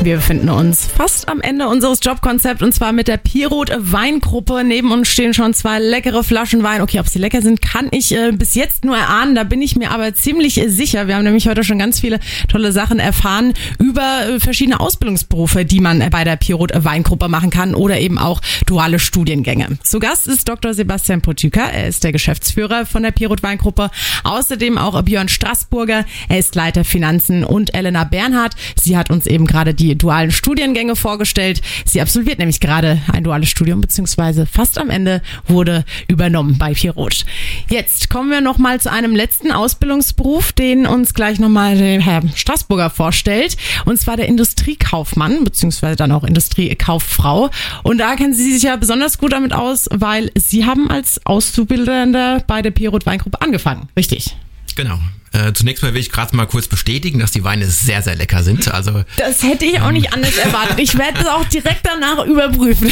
Wir 0.00 0.14
befinden 0.14 0.48
uns 0.48 0.86
fast 0.86 1.28
am 1.28 1.40
Ende 1.40 1.66
unseres 1.66 1.98
Jobkonzepts 2.00 2.62
und 2.62 2.72
zwar 2.72 2.92
mit 2.92 3.08
der 3.08 3.16
Pirot 3.16 3.72
Weingruppe. 3.76 4.62
Neben 4.64 4.92
uns 4.92 5.08
stehen 5.08 5.34
schon 5.34 5.54
zwei 5.54 5.80
leckere 5.80 6.22
Flaschen 6.22 6.62
Wein. 6.62 6.82
Okay, 6.82 7.00
ob 7.00 7.08
sie 7.08 7.18
lecker 7.18 7.42
sind, 7.42 7.60
kann 7.60 7.88
ich 7.90 8.14
äh, 8.14 8.30
bis 8.30 8.54
jetzt 8.54 8.84
nur 8.84 8.96
erahnen. 8.96 9.34
Da 9.34 9.42
bin 9.42 9.60
ich 9.60 9.74
mir 9.74 9.90
aber 9.90 10.14
ziemlich 10.14 10.60
äh, 10.60 10.68
sicher. 10.68 11.08
Wir 11.08 11.16
haben 11.16 11.24
nämlich 11.24 11.48
heute 11.48 11.64
schon 11.64 11.80
ganz 11.80 11.98
viele 11.98 12.20
tolle 12.46 12.70
Sachen 12.70 13.00
erfahren 13.00 13.54
über 13.80 14.28
äh, 14.28 14.40
verschiedene 14.40 14.78
Ausbildungsberufe, 14.78 15.64
die 15.64 15.80
man 15.80 16.00
äh, 16.00 16.10
bei 16.10 16.22
der 16.22 16.36
Pirot 16.36 16.72
Weingruppe 16.74 17.28
machen 17.28 17.50
kann 17.50 17.74
oder 17.74 17.98
eben 17.98 18.18
auch 18.18 18.40
duale 18.66 19.00
Studiengänge. 19.00 19.78
Zu 19.82 19.98
Gast 19.98 20.28
ist 20.28 20.48
Dr. 20.48 20.74
Sebastian 20.74 21.22
Potüker. 21.22 21.72
Er 21.72 21.88
ist 21.88 22.04
der 22.04 22.12
Geschäftsführer 22.12 22.86
von 22.86 23.02
der 23.02 23.10
Pirot 23.10 23.42
Weingruppe. 23.42 23.90
Außerdem 24.22 24.78
auch 24.78 25.02
Björn 25.02 25.28
Straßburger. 25.28 26.06
Er 26.28 26.38
ist 26.38 26.54
Leiter 26.54 26.84
Finanzen 26.84 27.42
und 27.42 27.74
Elena 27.74 28.04
Bernhardt. 28.04 28.54
Sie 28.76 28.96
hat 28.96 29.10
uns 29.10 29.26
eben 29.26 29.46
gerade 29.46 29.74
die 29.74 29.87
dualen 29.96 30.30
Studiengänge 30.30 30.96
vorgestellt. 30.96 31.62
Sie 31.84 32.00
absolviert 32.00 32.38
nämlich 32.38 32.60
gerade 32.60 33.00
ein 33.12 33.24
duales 33.24 33.48
Studium, 33.48 33.80
beziehungsweise 33.80 34.46
fast 34.46 34.78
am 34.78 34.90
Ende 34.90 35.22
wurde 35.46 35.84
übernommen 36.08 36.58
bei 36.58 36.74
Pirot. 36.74 37.24
Jetzt 37.68 38.10
kommen 38.10 38.30
wir 38.30 38.40
nochmal 38.40 38.80
zu 38.80 38.90
einem 38.90 39.14
letzten 39.14 39.52
Ausbildungsberuf, 39.52 40.52
den 40.52 40.86
uns 40.86 41.14
gleich 41.14 41.38
nochmal 41.38 41.76
Herr 41.78 42.22
Straßburger 42.34 42.90
vorstellt. 42.90 43.56
Und 43.84 43.98
zwar 43.98 44.16
der 44.16 44.28
Industriekaufmann, 44.28 45.44
beziehungsweise 45.44 45.96
dann 45.96 46.12
auch 46.12 46.24
Industriekauffrau. 46.24 47.50
Und 47.82 47.98
da 47.98 48.16
kennen 48.16 48.34
Sie 48.34 48.52
sich 48.52 48.62
ja 48.62 48.76
besonders 48.76 49.18
gut 49.18 49.32
damit 49.32 49.52
aus, 49.52 49.88
weil 49.92 50.30
Sie 50.34 50.64
haben 50.64 50.90
als 50.90 51.24
Auszubildender 51.26 52.42
bei 52.46 52.62
der 52.62 52.70
Pirot 52.70 53.06
Weingruppe 53.06 53.40
angefangen. 53.40 53.88
Richtig? 53.96 54.36
Genau. 54.76 54.98
Äh, 55.32 55.52
zunächst 55.52 55.82
mal 55.82 55.92
will 55.92 56.00
ich 56.00 56.10
gerade 56.10 56.34
mal 56.34 56.46
kurz 56.46 56.68
bestätigen, 56.68 57.18
dass 57.18 57.32
die 57.32 57.44
Weine 57.44 57.66
sehr, 57.66 58.02
sehr 58.02 58.16
lecker 58.16 58.42
sind. 58.42 58.72
Also 58.72 59.04
Das 59.16 59.42
hätte 59.42 59.66
ich 59.66 59.80
auch 59.80 59.90
nicht 59.90 60.12
anders 60.12 60.36
erwartet. 60.36 60.78
Ich 60.78 60.96
werde 60.96 61.20
es 61.20 61.26
auch 61.26 61.44
direkt 61.44 61.80
danach 61.84 62.24
überprüfen. 62.24 62.90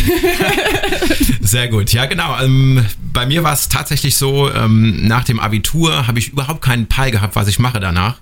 Sehr 1.40 1.68
gut, 1.68 1.92
ja 1.92 2.06
genau. 2.06 2.38
Ähm, 2.40 2.84
bei 3.12 3.24
mir 3.26 3.42
war 3.42 3.52
es 3.52 3.68
tatsächlich 3.68 4.16
so, 4.16 4.52
ähm, 4.52 5.06
nach 5.06 5.24
dem 5.24 5.40
Abitur 5.40 6.06
habe 6.06 6.18
ich 6.18 6.28
überhaupt 6.28 6.60
keinen 6.60 6.86
Peil 6.86 7.10
gehabt, 7.10 7.36
was 7.36 7.48
ich 7.48 7.58
mache 7.58 7.80
danach. 7.80 8.16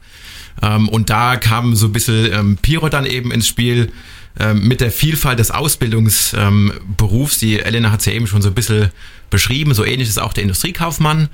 Ähm, 0.62 0.88
und 0.88 1.10
da 1.10 1.36
kam 1.36 1.74
so 1.74 1.86
ein 1.86 1.92
bisschen 1.92 2.32
ähm, 2.32 2.56
Piro 2.60 2.88
dann 2.88 3.06
eben 3.06 3.32
ins 3.32 3.48
Spiel 3.48 3.92
mit 4.54 4.80
der 4.80 4.90
Vielfalt 4.90 5.38
des 5.38 5.52
Ausbildungsberufs. 5.52 7.38
Die 7.38 7.60
Elena 7.60 7.92
hat 7.92 8.00
es 8.00 8.06
ja 8.06 8.12
eben 8.12 8.26
schon 8.26 8.42
so 8.42 8.48
ein 8.48 8.54
bisschen 8.54 8.90
beschrieben. 9.30 9.74
So 9.74 9.84
ähnlich 9.84 10.08
ist 10.08 10.20
auch 10.20 10.32
der 10.32 10.42
Industriekaufmann, 10.42 11.28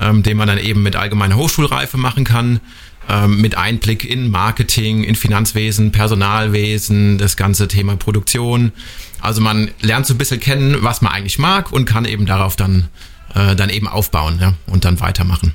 ähm, 0.00 0.22
den 0.22 0.36
man 0.36 0.48
dann 0.48 0.58
eben 0.58 0.82
mit 0.82 0.96
allgemeiner 0.96 1.36
Hochschulreife 1.36 1.96
machen 1.96 2.24
kann. 2.24 2.60
Ähm, 3.08 3.40
mit 3.40 3.56
Einblick 3.56 4.04
in 4.04 4.30
Marketing, 4.30 5.04
in 5.04 5.14
Finanzwesen, 5.14 5.92
Personalwesen, 5.92 7.18
das 7.18 7.36
ganze 7.36 7.68
Thema 7.68 7.96
Produktion. 7.96 8.72
Also 9.20 9.40
man 9.40 9.70
lernt 9.80 10.06
so 10.06 10.14
ein 10.14 10.18
bisschen 10.18 10.40
kennen, 10.40 10.78
was 10.80 11.02
man 11.02 11.12
eigentlich 11.12 11.38
mag 11.38 11.72
und 11.72 11.84
kann 11.84 12.04
eben 12.04 12.26
darauf 12.26 12.56
dann, 12.56 12.88
äh, 13.34 13.54
dann 13.54 13.70
eben 13.70 13.86
aufbauen 13.86 14.38
ja, 14.40 14.54
und 14.66 14.84
dann 14.84 14.98
weitermachen. 14.98 15.54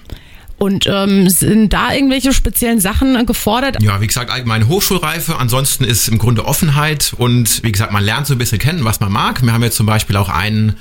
Und 0.61 0.85
ähm, 0.85 1.27
sind 1.27 1.73
da 1.73 1.91
irgendwelche 1.91 2.33
speziellen 2.33 2.79
Sachen 2.79 3.25
gefordert? 3.25 3.81
Ja, 3.81 3.99
wie 3.99 4.05
gesagt, 4.05 4.29
allgemeine 4.29 4.67
Hochschulreife. 4.67 5.39
Ansonsten 5.39 5.83
ist 5.83 6.07
im 6.07 6.19
Grunde 6.19 6.45
Offenheit 6.45 7.15
und 7.17 7.63
wie 7.63 7.71
gesagt, 7.71 7.91
man 7.91 8.03
lernt 8.03 8.27
so 8.27 8.35
ein 8.35 8.37
bisschen 8.37 8.59
kennen, 8.59 8.85
was 8.85 8.99
man 8.99 9.11
mag. 9.11 9.41
Wir 9.41 9.53
haben 9.53 9.63
jetzt 9.63 9.75
zum 9.75 9.87
Beispiel 9.87 10.15
auch 10.17 10.29
einen 10.29 10.75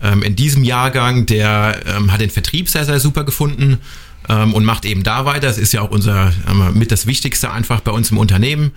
ähm, 0.00 0.22
in 0.22 0.36
diesem 0.36 0.62
Jahrgang, 0.62 1.26
der 1.26 1.80
ähm, 1.84 2.12
hat 2.12 2.20
den 2.20 2.30
Vertrieb 2.30 2.68
sehr, 2.68 2.84
sehr 2.84 3.00
super 3.00 3.24
gefunden 3.24 3.78
ähm, 4.28 4.54
und 4.54 4.64
macht 4.64 4.84
eben 4.84 5.02
da 5.02 5.24
weiter. 5.24 5.48
Das 5.48 5.58
ist 5.58 5.72
ja 5.72 5.80
auch 5.80 5.90
unser 5.90 6.32
ähm, 6.48 6.78
mit 6.78 6.92
das 6.92 7.08
Wichtigste 7.08 7.50
einfach 7.50 7.80
bei 7.80 7.90
uns 7.90 8.12
im 8.12 8.18
Unternehmen. 8.18 8.70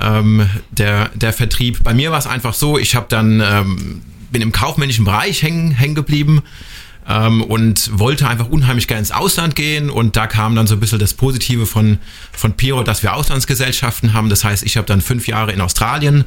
Ähm, 0.00 0.50
der, 0.72 1.10
der 1.14 1.32
Vertrieb. 1.32 1.84
Bei 1.84 1.94
mir 1.94 2.10
war 2.10 2.18
es 2.18 2.26
einfach 2.26 2.54
so, 2.54 2.76
ich 2.76 2.96
habe 2.96 3.06
dann 3.08 3.40
ähm, 3.40 4.02
bin 4.32 4.42
im 4.42 4.50
kaufmännischen 4.50 5.04
Bereich 5.04 5.44
hängen, 5.44 5.70
hängen 5.70 5.94
geblieben 5.94 6.42
ähm, 7.08 7.42
und 7.42 7.98
wollte 7.98 8.28
einfach 8.28 8.48
unheimlich 8.48 8.86
gerne 8.86 9.00
ins 9.00 9.10
Ausland 9.10 9.56
gehen 9.56 9.90
und 9.90 10.16
da 10.16 10.26
kam 10.26 10.54
dann 10.54 10.66
so 10.66 10.74
ein 10.74 10.80
bisschen 10.80 10.98
das 10.98 11.14
Positive 11.14 11.66
von, 11.66 11.98
von 12.32 12.52
Piro, 12.54 12.82
dass 12.82 13.02
wir 13.02 13.14
Auslandsgesellschaften 13.14 14.12
haben. 14.12 14.28
Das 14.28 14.44
heißt, 14.44 14.62
ich 14.62 14.76
habe 14.76 14.86
dann 14.86 15.00
fünf 15.00 15.26
Jahre 15.26 15.52
in 15.52 15.60
Australien 15.60 16.24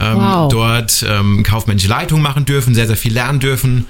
ähm, 0.00 0.16
Wow. 0.16 0.50
dort 0.52 1.04
ähm, 1.08 1.42
kaufmännische 1.42 1.88
Leitung 1.88 2.22
machen 2.22 2.44
dürfen, 2.44 2.74
sehr, 2.74 2.86
sehr 2.86 2.96
viel 2.96 3.12
lernen 3.12 3.40
dürfen 3.40 3.86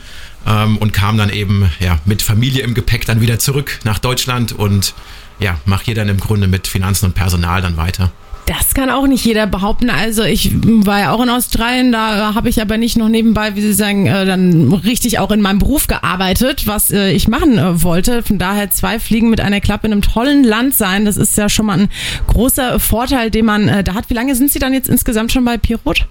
ähm, 0.46 0.76
und 0.78 0.92
kam 0.92 1.16
dann 1.18 1.30
eben 1.30 1.70
ja, 1.80 1.98
mit 2.04 2.22
Familie 2.22 2.62
im 2.62 2.74
Gepäck 2.74 3.06
dann 3.06 3.20
wieder 3.20 3.38
zurück 3.38 3.78
nach 3.84 3.98
Deutschland 3.98 4.52
und 4.52 4.94
ja, 5.38 5.58
mache 5.64 5.84
hier 5.86 5.94
dann 5.94 6.08
im 6.08 6.18
Grunde 6.18 6.48
mit 6.48 6.66
Finanzen 6.66 7.06
und 7.06 7.14
Personal 7.14 7.60
dann 7.60 7.76
weiter. 7.76 8.10
Das 8.46 8.74
kann 8.74 8.90
auch 8.90 9.08
nicht 9.08 9.24
jeder 9.24 9.48
behaupten. 9.48 9.90
Also 9.90 10.22
ich 10.22 10.52
war 10.62 11.00
ja 11.00 11.12
auch 11.12 11.20
in 11.20 11.28
Australien, 11.28 11.90
da 11.90 12.34
habe 12.34 12.48
ich 12.48 12.62
aber 12.62 12.78
nicht 12.78 12.96
noch 12.96 13.08
nebenbei, 13.08 13.56
wie 13.56 13.60
Sie 13.60 13.72
sagen, 13.72 14.06
äh, 14.06 14.24
dann 14.24 14.72
richtig 14.72 15.18
auch 15.18 15.32
in 15.32 15.40
meinem 15.40 15.58
Beruf 15.58 15.88
gearbeitet, 15.88 16.68
was 16.68 16.92
äh, 16.92 17.10
ich 17.10 17.26
machen 17.26 17.58
äh, 17.58 17.82
wollte. 17.82 18.22
Von 18.22 18.38
daher 18.38 18.70
zwei 18.70 19.00
Fliegen 19.00 19.30
mit 19.30 19.40
einer 19.40 19.60
Klappe 19.60 19.88
in 19.88 19.92
einem 19.92 20.02
tollen 20.02 20.44
Land 20.44 20.74
sein, 20.74 21.04
das 21.04 21.16
ist 21.16 21.36
ja 21.36 21.48
schon 21.48 21.66
mal 21.66 21.80
ein 21.80 21.88
großer 22.28 22.78
Vorteil, 22.78 23.32
den 23.32 23.46
man 23.46 23.68
äh, 23.68 23.82
da 23.82 23.94
hat. 23.94 24.10
Wie 24.10 24.14
lange 24.14 24.36
sind 24.36 24.52
Sie 24.52 24.60
dann 24.60 24.72
jetzt 24.72 24.88
insgesamt 24.88 25.32
schon 25.32 25.44
bei 25.44 25.58
Pirot? 25.58 26.06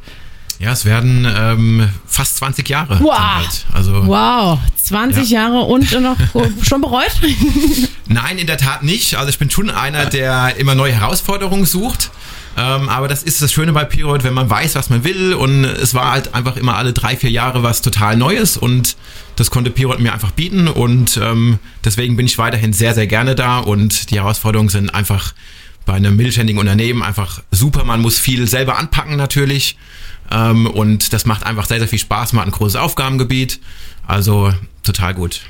Ja, 0.60 0.72
es 0.72 0.86
werden 0.86 1.28
ähm, 1.30 1.90
fast 2.08 2.38
20 2.38 2.68
Jahre. 2.70 3.00
Wow. 3.02 3.18
Halt. 3.18 3.66
Also 3.74 4.08
Wow, 4.08 4.60
20 4.78 5.30
Jahre 5.30 5.60
und 5.62 5.92
noch 6.02 6.18
schon 6.62 6.82
bereut? 6.82 7.12
Nein, 8.08 8.38
in 8.38 8.48
der 8.48 8.58
Tat 8.58 8.84
nicht. 8.84 9.16
Also 9.16 9.30
ich 9.30 9.38
bin 9.38 9.50
schon 9.50 9.70
einer, 9.70 10.06
der 10.06 10.56
immer 10.58 10.76
neue 10.76 10.94
Herausforderungen 10.94 11.66
sucht. 11.66 12.12
Ähm, 12.58 12.88
aber 12.88 13.10
das 13.10 13.24
ist 13.24 13.42
das 13.42 13.52
Schöne 13.52 13.74
bei 13.74 13.84
Pirot, 13.84 14.24
wenn 14.24 14.34
man 14.34 14.50
weiß, 14.50 14.76
was 14.76 14.90
man 14.90 15.04
will. 15.04 15.34
Und 15.34 15.66
es 15.66 15.94
war 15.94 16.12
halt 16.12 16.34
einfach 16.34 16.56
immer 16.56 16.78
alle 16.78 16.94
drei, 16.94 17.18
vier 17.18 17.30
Jahre 17.32 17.64
was 17.64 17.82
total 17.82 18.16
Neues. 18.16 18.56
Und 18.56 18.96
das 19.36 19.52
konnte 19.52 19.72
Pirot 19.72 20.00
mir 20.00 20.14
einfach 20.14 20.32
bieten. 20.32 20.68
Und 20.70 21.18
ähm, 21.18 21.60
deswegen 21.84 22.16
bin 22.16 22.26
ich 22.26 22.38
weiterhin 22.38 22.72
sehr, 22.72 22.94
sehr 22.94 23.08
gerne 23.08 23.36
da. 23.36 23.60
Und 23.60 24.10
die 24.12 24.16
Herausforderungen 24.16 24.70
sind 24.70 24.90
einfach 24.90 25.34
bei 25.86 25.94
einem 25.94 26.16
mittelständigen 26.16 26.60
Unternehmen 26.60 27.04
einfach 27.04 27.42
super. 27.52 27.84
Man 27.84 28.02
muss 28.02 28.20
viel 28.20 28.48
selber 28.48 28.78
anpacken 28.78 29.18
natürlich. 29.18 29.78
Ähm, 30.32 30.68
und 30.68 31.14
das 31.14 31.26
macht 31.26 31.46
einfach 31.46 31.66
sehr, 31.66 31.80
sehr 31.80 31.88
viel 31.88 32.00
Spaß. 32.00 32.34
Man 32.34 32.42
hat 32.42 32.50
ein 32.50 32.58
großes 32.58 32.76
Aufgabengebiet. 32.76 33.60
Also 34.08 34.52
total 34.84 35.14
gut. 35.14 35.42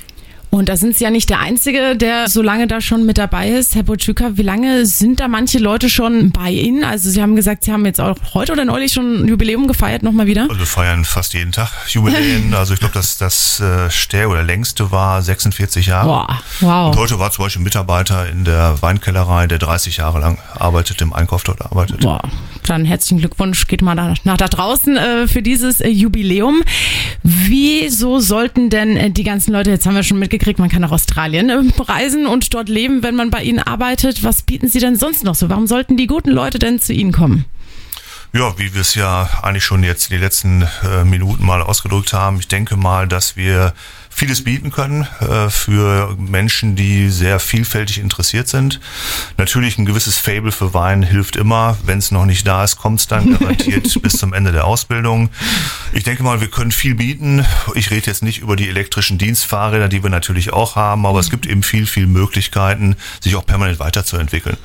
Und 0.50 0.68
da 0.68 0.76
sind 0.76 0.96
Sie 0.96 1.04
ja 1.04 1.10
nicht 1.10 1.28
der 1.28 1.40
Einzige, 1.40 1.96
der 1.96 2.28
so 2.28 2.40
lange 2.40 2.66
da 2.66 2.80
schon 2.80 3.04
mit 3.04 3.18
dabei 3.18 3.50
ist. 3.50 3.74
Herr 3.74 3.82
Botschüka, 3.82 4.36
wie 4.36 4.42
lange 4.42 4.86
sind 4.86 5.20
da 5.20 5.28
manche 5.28 5.58
Leute 5.58 5.90
schon 5.90 6.30
bei 6.30 6.50
Ihnen? 6.50 6.84
Also 6.84 7.10
Sie 7.10 7.20
haben 7.20 7.36
gesagt, 7.36 7.64
Sie 7.64 7.72
haben 7.72 7.84
jetzt 7.84 8.00
auch 8.00 8.16
heute 8.32 8.52
oder 8.52 8.64
neulich 8.64 8.92
schon 8.92 9.24
ein 9.24 9.28
Jubiläum 9.28 9.66
gefeiert, 9.66 10.02
nochmal 10.02 10.26
wieder. 10.26 10.42
Also 10.42 10.58
wir 10.58 10.66
feiern 10.66 11.04
fast 11.04 11.34
jeden 11.34 11.52
Tag 11.52 11.70
Jubiläen. 11.88 12.46
Also 12.56 12.72
ich 12.72 12.80
glaube, 12.80 12.94
dass 12.94 13.18
das 13.18 13.60
äh, 13.60 13.90
stär 13.90 14.30
oder 14.30 14.42
längste 14.42 14.90
war 14.90 15.20
46 15.20 15.86
Jahre. 15.86 16.06
Boah, 16.06 16.42
wow. 16.60 16.90
Und 16.90 16.96
heute 16.96 17.18
war 17.18 17.30
zum 17.30 17.44
Beispiel 17.44 17.60
ein 17.60 17.64
Mitarbeiter 17.64 18.28
in 18.28 18.44
der 18.44 18.80
Weinkellerei, 18.80 19.46
der 19.46 19.58
30 19.58 19.98
Jahre 19.98 20.20
lang 20.20 20.38
arbeitet, 20.54 21.02
im 21.02 21.12
Einkauf 21.12 21.44
dort 21.44 21.60
arbeitet. 21.60 22.00
Boah, 22.00 22.22
dann 22.66 22.84
herzlichen 22.84 23.18
Glückwunsch, 23.18 23.66
geht 23.66 23.82
mal 23.82 23.94
da, 23.94 24.14
nach 24.24 24.36
da 24.36 24.48
draußen 24.48 24.96
äh, 24.96 25.28
für 25.28 25.42
dieses 25.42 25.80
äh, 25.80 25.88
Jubiläum. 25.88 26.62
Wieso 27.22 28.20
sollten 28.20 28.70
denn 28.70 28.96
äh, 28.96 29.10
die 29.10 29.24
ganzen 29.24 29.52
Leute, 29.52 29.70
jetzt 29.70 29.86
haben 29.86 29.94
wir 29.94 30.02
schon 30.02 30.18
mitgekriegt, 30.18 30.58
man 30.58 30.68
kann 30.68 30.82
nach 30.82 30.92
Australien 30.92 31.50
äh, 31.50 31.82
reisen 31.82 32.26
und 32.26 32.52
dort 32.54 32.68
leben, 32.68 33.02
wenn 33.02 33.14
man 33.14 33.30
bei 33.30 33.42
Ihnen 33.42 33.58
arbeitet. 33.60 34.22
Was 34.22 34.42
bieten 34.42 34.68
Sie 34.68 34.78
denn 34.78 34.96
sonst 34.96 35.24
noch 35.24 35.34
so? 35.34 35.48
Warum 35.48 35.66
sollten 35.66 35.96
die 35.96 36.06
guten 36.06 36.30
Leute 36.30 36.58
denn 36.58 36.80
zu 36.80 36.92
Ihnen 36.92 37.12
kommen? 37.12 37.46
Ja, 38.32 38.58
wie 38.58 38.74
wir 38.74 38.82
es 38.82 38.94
ja 38.94 39.30
eigentlich 39.42 39.64
schon 39.64 39.82
jetzt 39.82 40.10
die 40.10 40.18
letzten 40.18 40.68
äh, 40.82 41.04
Minuten 41.04 41.46
mal 41.46 41.62
ausgedrückt 41.62 42.12
haben. 42.12 42.38
Ich 42.38 42.48
denke 42.48 42.76
mal, 42.76 43.08
dass 43.08 43.36
wir 43.36 43.72
vieles 44.16 44.42
bieten 44.42 44.70
können 44.70 45.06
äh, 45.20 45.50
für 45.50 46.16
Menschen, 46.16 46.74
die 46.74 47.10
sehr 47.10 47.38
vielfältig 47.38 47.98
interessiert 47.98 48.48
sind. 48.48 48.80
Natürlich 49.36 49.76
ein 49.76 49.84
gewisses 49.84 50.16
Fable 50.16 50.52
für 50.52 50.72
Wein 50.72 51.02
hilft 51.02 51.36
immer. 51.36 51.76
Wenn 51.84 51.98
es 51.98 52.10
noch 52.10 52.24
nicht 52.24 52.46
da 52.46 52.64
ist, 52.64 52.76
kommt 52.76 53.00
es 53.00 53.08
dann 53.08 53.30
garantiert 53.38 54.00
bis 54.00 54.14
zum 54.14 54.32
Ende 54.32 54.52
der 54.52 54.64
Ausbildung. 54.64 55.28
Ich 55.92 56.04
denke 56.04 56.22
mal, 56.22 56.40
wir 56.40 56.48
können 56.48 56.72
viel 56.72 56.94
bieten. 56.94 57.44
Ich 57.74 57.90
rede 57.90 58.06
jetzt 58.06 58.22
nicht 58.22 58.38
über 58.38 58.56
die 58.56 58.70
elektrischen 58.70 59.18
Dienstfahrräder, 59.18 59.90
die 59.90 60.02
wir 60.02 60.08
natürlich 60.08 60.50
auch 60.50 60.76
haben, 60.76 61.04
aber 61.04 61.20
es 61.20 61.28
gibt 61.28 61.44
eben 61.44 61.62
viel, 61.62 61.86
viel 61.86 62.06
Möglichkeiten, 62.06 62.96
sich 63.20 63.36
auch 63.36 63.44
permanent 63.44 63.80
weiterzuentwickeln 63.80 64.56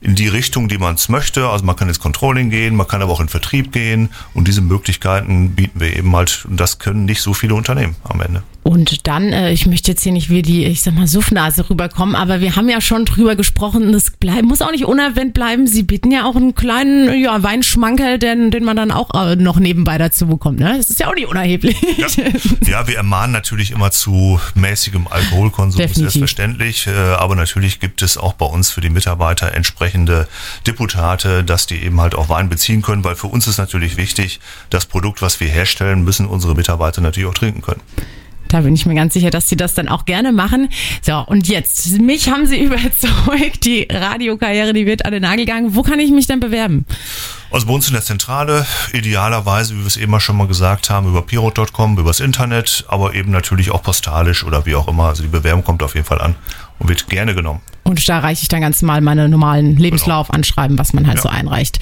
in 0.00 0.14
die 0.14 0.28
Richtung, 0.28 0.68
die 0.68 0.78
man 0.78 0.94
es 0.94 1.10
möchte. 1.10 1.48
Also 1.48 1.66
man 1.66 1.76
kann 1.76 1.88
ins 1.88 2.00
Controlling 2.00 2.48
gehen, 2.48 2.74
man 2.74 2.88
kann 2.88 3.02
aber 3.02 3.12
auch 3.12 3.20
in 3.20 3.28
Vertrieb 3.28 3.70
gehen 3.70 4.10
und 4.32 4.48
diese 4.48 4.62
Möglichkeiten 4.62 5.54
bieten 5.54 5.80
wir 5.80 5.94
eben 5.94 6.16
halt 6.16 6.46
und 6.48 6.58
das 6.58 6.78
können 6.78 7.04
nicht 7.04 7.20
so 7.20 7.34
viele 7.34 7.54
Unternehmen 7.54 7.96
am 8.04 8.22
Ende. 8.22 8.42
Und 8.64 9.06
dann, 9.06 9.34
äh, 9.34 9.52
ich 9.52 9.66
möchte 9.66 9.90
jetzt 9.90 10.02
hier 10.02 10.12
nicht 10.12 10.30
wie 10.30 10.40
die, 10.40 10.64
ich 10.64 10.82
sag 10.82 10.94
mal, 10.94 11.06
Suffnase 11.06 11.68
rüberkommen, 11.68 12.16
aber 12.16 12.40
wir 12.40 12.56
haben 12.56 12.70
ja 12.70 12.80
schon 12.80 13.04
drüber 13.04 13.36
gesprochen, 13.36 13.92
das 13.92 14.10
bleib, 14.10 14.42
muss 14.42 14.62
auch 14.62 14.70
nicht 14.70 14.86
unerwähnt 14.86 15.34
bleiben. 15.34 15.66
Sie 15.66 15.82
bieten 15.82 16.10
ja 16.10 16.24
auch 16.24 16.34
einen 16.34 16.54
kleinen 16.54 17.20
ja, 17.20 17.42
Weinschmankerl, 17.42 18.18
den, 18.18 18.50
den 18.50 18.64
man 18.64 18.74
dann 18.74 18.90
auch 18.90 19.10
äh, 19.14 19.36
noch 19.36 19.58
nebenbei 19.58 19.98
dazu 19.98 20.28
bekommt. 20.28 20.60
Ne? 20.60 20.78
Das 20.78 20.88
ist 20.88 20.98
ja 20.98 21.08
auch 21.08 21.14
nicht 21.14 21.28
unerheblich. 21.28 21.76
Ja, 21.98 22.06
ja 22.66 22.88
wir 22.88 22.96
ermahnen 22.96 23.32
natürlich 23.32 23.70
immer 23.70 23.90
zu 23.90 24.40
mäßigem 24.54 25.08
Alkoholkonsum, 25.08 25.78
Definitiv. 25.78 26.12
selbstverständlich. 26.12 26.86
Äh, 26.86 26.90
aber 26.90 27.36
natürlich 27.36 27.80
gibt 27.80 28.00
es 28.00 28.16
auch 28.16 28.32
bei 28.32 28.46
uns 28.46 28.70
für 28.70 28.80
die 28.80 28.88
Mitarbeiter 28.90 29.52
entsprechende 29.52 30.26
Deputate, 30.66 31.44
dass 31.44 31.66
die 31.66 31.82
eben 31.82 32.00
halt 32.00 32.14
auch 32.14 32.30
Wein 32.30 32.48
beziehen 32.48 32.80
können, 32.80 33.04
weil 33.04 33.14
für 33.14 33.26
uns 33.26 33.46
ist 33.46 33.58
natürlich 33.58 33.98
wichtig, 33.98 34.40
das 34.70 34.86
Produkt, 34.86 35.20
was 35.20 35.38
wir 35.40 35.48
herstellen, 35.48 36.02
müssen 36.02 36.24
unsere 36.24 36.54
Mitarbeiter 36.54 37.02
natürlich 37.02 37.28
auch 37.28 37.34
trinken 37.34 37.60
können. 37.60 37.82
Da 38.54 38.60
bin 38.60 38.76
ich 38.76 38.86
mir 38.86 38.94
ganz 38.94 39.14
sicher, 39.14 39.30
dass 39.30 39.48
sie 39.48 39.56
das 39.56 39.74
dann 39.74 39.88
auch 39.88 40.04
gerne 40.04 40.30
machen. 40.30 40.68
So, 41.02 41.18
und 41.18 41.48
jetzt, 41.48 42.00
mich 42.00 42.28
haben 42.28 42.46
sie 42.46 42.60
überzeugt, 42.62 43.64
die 43.64 43.88
Radiokarriere, 43.90 44.72
die 44.72 44.86
wird 44.86 45.04
an 45.04 45.10
den 45.10 45.22
Nagel 45.22 45.44
gegangen. 45.44 45.74
Wo 45.74 45.82
kann 45.82 45.98
ich 45.98 46.12
mich 46.12 46.28
denn 46.28 46.38
bewerben? 46.38 46.86
Also 47.50 47.66
bei 47.66 47.72
uns 47.72 47.88
in 47.88 47.94
der 47.94 48.02
Zentrale, 48.02 48.64
idealerweise, 48.92 49.74
wie 49.74 49.80
wir 49.80 49.86
es 49.88 49.96
eben 49.96 50.20
schon 50.20 50.36
mal 50.36 50.46
gesagt 50.46 50.88
haben, 50.88 51.08
über 51.08 51.22
pirot.com, 51.22 51.98
übers 51.98 52.20
Internet, 52.20 52.84
aber 52.86 53.14
eben 53.14 53.32
natürlich 53.32 53.72
auch 53.72 53.82
postalisch 53.82 54.44
oder 54.44 54.66
wie 54.66 54.76
auch 54.76 54.86
immer. 54.86 55.06
Also 55.06 55.24
die 55.24 55.28
Bewerbung 55.28 55.64
kommt 55.64 55.82
auf 55.82 55.96
jeden 55.96 56.06
Fall 56.06 56.20
an 56.20 56.36
und 56.78 56.88
wird 56.88 57.08
gerne 57.08 57.34
genommen. 57.34 57.60
Und 57.84 58.08
da 58.08 58.20
reiche 58.20 58.42
ich 58.42 58.48
dann 58.48 58.62
ganz 58.62 58.80
normal 58.80 59.02
meine 59.02 59.28
normalen 59.28 59.76
Lebenslauf 59.76 60.28
genau. 60.28 60.36
anschreiben, 60.38 60.78
was 60.78 60.94
man 60.94 61.06
halt 61.06 61.18
ja. 61.18 61.22
so 61.22 61.28
einreicht. 61.28 61.80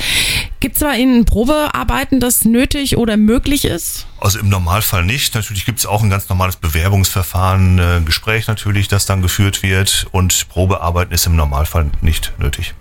Gibt 0.62 0.76
es 0.76 0.80
bei 0.80 0.96
Ihnen 0.96 1.24
Probearbeiten, 1.24 2.20
das 2.20 2.44
nötig 2.44 2.96
oder 2.96 3.16
möglich 3.16 3.64
ist? 3.64 4.06
Also 4.20 4.38
im 4.38 4.48
Normalfall 4.48 5.04
nicht. 5.04 5.34
Natürlich 5.34 5.64
gibt 5.64 5.80
es 5.80 5.86
auch 5.86 6.04
ein 6.04 6.08
ganz 6.08 6.28
normales 6.28 6.54
Bewerbungsverfahren, 6.54 7.80
ein 7.80 8.02
äh, 8.02 8.04
Gespräch 8.04 8.46
natürlich, 8.46 8.86
das 8.86 9.04
dann 9.04 9.22
geführt 9.22 9.64
wird 9.64 10.06
und 10.12 10.48
Probearbeiten 10.50 11.12
ist 11.12 11.26
im 11.26 11.34
Normalfall 11.34 11.90
nicht 12.00 12.32
nötig. 12.38 12.74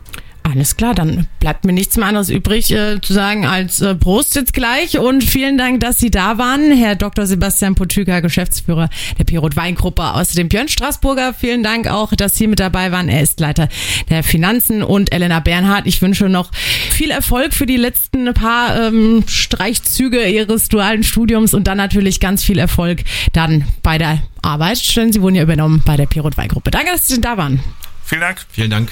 Alles 0.44 0.76
klar, 0.76 0.96
dann 0.96 1.28
bleibt 1.40 1.66
mir 1.66 1.72
nichts 1.72 1.98
mehr 1.98 2.08
anderes 2.08 2.30
übrig 2.30 2.72
äh, 2.72 3.00
zu 3.00 3.14
sagen 3.14 3.46
als 3.46 3.80
äh, 3.80 3.94
Prost 3.96 4.36
jetzt 4.36 4.54
gleich 4.54 4.98
und 4.98 5.24
vielen 5.24 5.58
Dank, 5.58 5.82
dass 5.82 6.00
Sie 6.00 6.10
da 6.10 6.38
waren, 6.38 6.76
Herr 6.76 6.96
Dr. 6.96 7.28
Sebastian 7.28 7.76
Potüker, 7.76 8.22
Geschäftsführer 8.22 8.90
der 9.20 9.24
Pirot 9.24 9.56
Weingruppe. 9.56 10.04
Außerdem 10.04 10.50
Björn 10.50 10.68
Straßburger, 10.68 11.34
vielen 11.34 11.62
Dank 11.64 11.88
auch, 11.88 12.14
dass 12.16 12.36
Sie 12.36 12.48
mit 12.48 12.60
dabei 12.60 12.92
waren. 12.92 13.08
Er 13.08 13.22
ist 13.22 13.40
Leiter 13.40 13.70
der 14.10 14.24
Finanzen 14.24 14.84
und 14.84 15.14
Elena 15.14 15.40
Bernhardt. 15.40 15.86
Ich 15.86 16.02
wünsche 16.02 16.28
noch 16.28 16.52
viel 16.54 17.12
Erfolg 17.12 17.54
für 17.54 17.68
die 17.68 17.78
letzten 17.78 18.34
paar 18.34 18.88
ähm, 18.88 19.24
Streichzüge 19.28 20.28
Ihres 20.28 20.70
dualen 20.70 21.04
Studiums 21.04 21.54
und 21.54 21.68
dann 21.68 21.78
natürlich 21.78 22.20
ganz 22.20 22.44
viel 22.44 22.58
Erfolg 22.58 23.04
dann 23.32 23.66
bei 23.84 23.98
der 24.00 24.22
Arbeit. 24.42 24.96
Denn 24.96 25.14
Sie 25.14 25.22
wurden 25.22 25.36
ja 25.36 25.44
übernommen 25.44 25.84
bei 25.86 25.98
der 25.98 26.08
Pirot 26.08 26.36
Weingruppe. 26.36 26.72
Danke, 26.72 26.92
dass 26.92 27.08
Sie 27.08 27.22
da 27.22 27.38
waren. 27.38 27.62
Vielen 28.04 28.22
Dank. 28.22 28.42
Vielen 28.52 28.72
Dank. 28.72 28.92